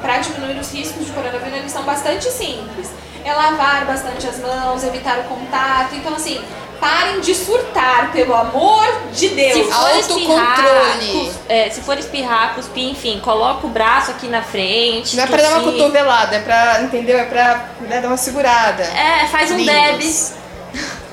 para 0.00 0.18
diminuir 0.18 0.58
os 0.58 0.70
riscos 0.72 1.04
de 1.04 1.12
coronavírus 1.12 1.58
eles 1.58 1.72
são 1.72 1.82
bastante 1.82 2.30
simples. 2.30 2.88
É 3.26 3.34
lavar 3.34 3.84
bastante 3.84 4.24
as 4.28 4.38
mãos, 4.38 4.84
evitar 4.84 5.18
o 5.18 5.24
contato. 5.24 5.96
Então, 5.96 6.14
assim, 6.14 6.40
parem 6.78 7.20
de 7.20 7.34
surtar, 7.34 8.12
pelo 8.12 8.32
amor 8.32 8.86
de 9.12 9.28
Se 9.30 9.34
Deus. 9.34 9.74
for 9.74 9.98
espirrar, 9.98 10.60
Autocontrole. 10.60 11.32
é, 11.48 11.68
se 11.70 11.80
for 11.80 11.98
espirrar, 11.98 12.54
cuspir, 12.54 12.88
enfim, 12.88 13.18
coloca 13.18 13.66
o 13.66 13.70
braço 13.70 14.12
aqui 14.12 14.28
na 14.28 14.42
frente. 14.42 15.16
Não 15.16 15.24
é 15.24 15.26
pra 15.26 15.42
dar 15.42 15.58
uma 15.58 15.72
cotovelada, 15.72 16.36
é 16.36 16.40
pra, 16.40 16.82
entendeu? 16.82 17.18
É 17.18 17.24
pra 17.24 17.68
né, 17.80 18.00
dar 18.00 18.06
uma 18.06 18.16
segurada. 18.16 18.84
É, 18.84 19.26
faz 19.26 19.50
um 19.50 19.64
debs. 19.64 20.34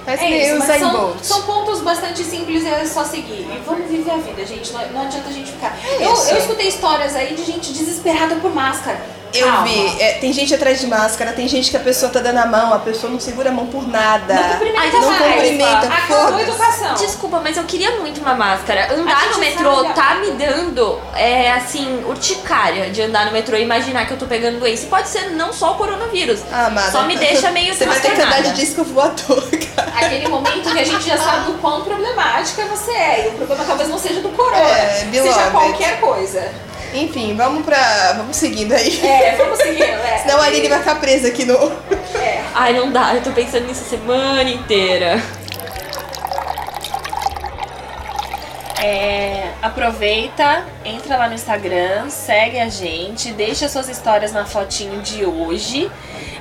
Faz 0.06 0.22
É 0.22 0.30
isso, 0.30 0.60
mas 0.60 0.80
são, 0.80 0.92
Bolt. 0.92 1.24
são 1.24 1.42
pontos 1.44 1.82
bastante 1.82 2.24
simples 2.24 2.64
e 2.64 2.68
é 2.68 2.86
só 2.86 3.04
seguir. 3.06 3.48
E 3.50 3.64
vamos 3.66 3.90
viver 3.90 4.12
a 4.12 4.18
vida, 4.18 4.46
gente. 4.46 4.72
Não, 4.72 4.86
não 4.92 5.02
adianta 5.02 5.30
a 5.30 5.32
gente 5.32 5.50
ficar. 5.52 5.76
É 5.84 6.06
eu, 6.06 6.10
eu 6.10 6.38
escutei 6.38 6.68
histórias 6.68 7.16
aí 7.16 7.34
de 7.34 7.44
gente 7.44 7.72
desesperada 7.74 8.36
por 8.36 8.54
máscara. 8.54 9.02
Eu 9.34 9.48
Calma. 9.48 9.64
vi, 9.64 10.02
é, 10.02 10.14
tem 10.14 10.32
gente 10.32 10.54
atrás 10.54 10.80
de 10.80 10.86
máscara, 10.86 11.34
tem 11.34 11.48
gente 11.48 11.72
que 11.72 11.78
a 11.78 11.80
pessoa 11.80 12.12
tá 12.12 12.20
dando 12.20 12.38
a 12.38 12.46
mão, 12.46 12.72
a 12.72 12.80
pessoa 12.80 13.12
não 13.12 13.20
segura 13.20 13.50
a 13.50 13.52
mão 13.52 13.66
por 13.66 13.88
nada. 13.88 14.34
Não 14.34 14.50
cumprimenta 14.50 15.00
não 15.00 15.12
mais. 15.12 15.34
cumprimenta, 15.34 15.88
Acabou 15.88 16.36
a 16.36 16.42
educação. 16.42 16.94
Desculpa, 16.96 17.40
mas 17.44 17.58
eu 17.58 17.64
queria 17.64 17.92
muito 18.00 18.22
uma 18.22 18.36
máscara. 18.36 18.90
A 18.92 18.94
Andar 18.94 19.32
no 19.32 19.40
metrô 19.40 19.76
sabe, 19.76 19.94
tá 19.96 20.18
ó. 20.18 20.20
me 20.20 20.32
dando, 20.32 21.02
é, 21.16 21.52
assim, 21.52 22.04
urticária 22.06 22.92
de 22.92 23.02
andar 23.02 23.26
no 23.26 23.32
metrô 23.32 23.58
e 23.58 23.64
imaginar 23.64 24.06
que 24.06 24.14
eu 24.14 24.18
tô 24.18 24.28
pegando 24.28 24.60
doença. 24.60 24.84
E 24.84 24.88
pode 24.88 25.10
ser 25.10 25.32
não 25.32 25.52
só 25.52 25.72
o 25.74 25.76
coronavírus. 25.76 26.42
Ah, 26.52 26.68
amada. 26.68 26.92
Só 26.92 27.04
me 27.04 27.18
deixa 27.18 27.50
meio 27.50 27.74
Você 27.74 27.86
vai 27.86 28.00
ter 28.00 28.12
que 28.12 28.22
andar 28.22 28.42
de 28.44 28.54
disco 28.54 28.84
voador, 28.84 29.50
cara. 29.76 29.92
A 29.96 30.06
aquele 30.06 30.28
momento 30.28 30.72
que 30.72 30.80
a 30.80 30.84
gente 30.84 31.06
já 31.08 31.18
sabe 31.18 31.52
o 31.52 31.56
quão 31.56 31.82
problemática 31.82 32.66
você 32.66 32.92
é. 32.92 33.26
E 33.26 33.30
o 33.30 33.32
problema 33.34 33.64
talvez 33.66 33.90
não 33.90 33.98
seja 33.98 34.22
do 34.22 34.30
corona, 34.30 34.58
É, 34.60 35.08
seja 35.12 35.50
qualquer 35.52 36.00
coisa. 36.00 36.52
Enfim, 36.94 37.36
vamos 37.36 37.66
pra. 37.66 38.14
Vamos 38.18 38.36
seguindo 38.38 38.74
aí. 38.74 39.00
É, 39.06 39.36
vamos 39.36 39.58
seguindo, 39.58 39.84
é. 39.84 40.18
Senão 40.20 40.40
a 40.40 40.46
Aline 40.46 40.68
vai 40.70 40.80
ficar 40.80 40.96
presa 40.96 41.28
aqui 41.30 41.44
no. 41.46 41.56
É. 42.20 42.44
Ai, 42.54 42.74
não 42.74 42.92
dá, 42.92 43.16
eu 43.16 43.22
tô 43.24 43.32
pensando 43.32 43.66
nisso 43.66 43.84
a 43.86 43.90
semana 43.90 44.50
inteira. 44.50 45.20
É, 48.82 49.52
aproveita, 49.62 50.66
entra 50.84 51.16
lá 51.16 51.28
no 51.30 51.34
Instagram, 51.36 52.10
segue 52.10 52.60
a 52.60 52.68
gente, 52.68 53.32
deixa 53.32 53.70
suas 53.70 53.88
histórias 53.88 54.34
na 54.34 54.46
fotinho 54.46 55.02
de 55.02 55.26
hoje. 55.26 55.90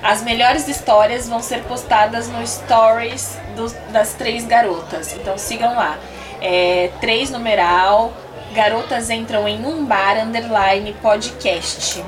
As 0.02 0.22
melhores 0.22 0.66
histórias 0.66 1.28
vão 1.28 1.40
ser 1.40 1.60
postadas 1.62 2.26
no 2.28 2.44
Stories 2.44 3.38
dos- 3.54 3.74
das 3.90 4.14
três 4.14 4.44
garotas. 4.44 5.12
Então 5.12 5.38
sigam 5.38 5.76
lá. 5.76 5.96
É, 6.40 6.90
três 7.00 7.30
numeral, 7.30 8.12
garotas 8.52 9.10
entram 9.10 9.48
em 9.48 9.64
um 9.66 9.84
bar 9.84 10.16
underline 10.18 10.92
podcast. 11.02 12.04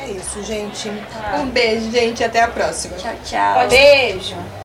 É 0.00 0.10
isso, 0.10 0.42
gente. 0.42 0.90
Um 1.38 1.46
beijo, 1.46 1.90
gente. 1.90 2.24
Até 2.24 2.42
a 2.42 2.48
próxima. 2.48 2.96
Tchau, 2.96 3.14
tchau. 3.24 3.68
Beijo. 3.68 4.36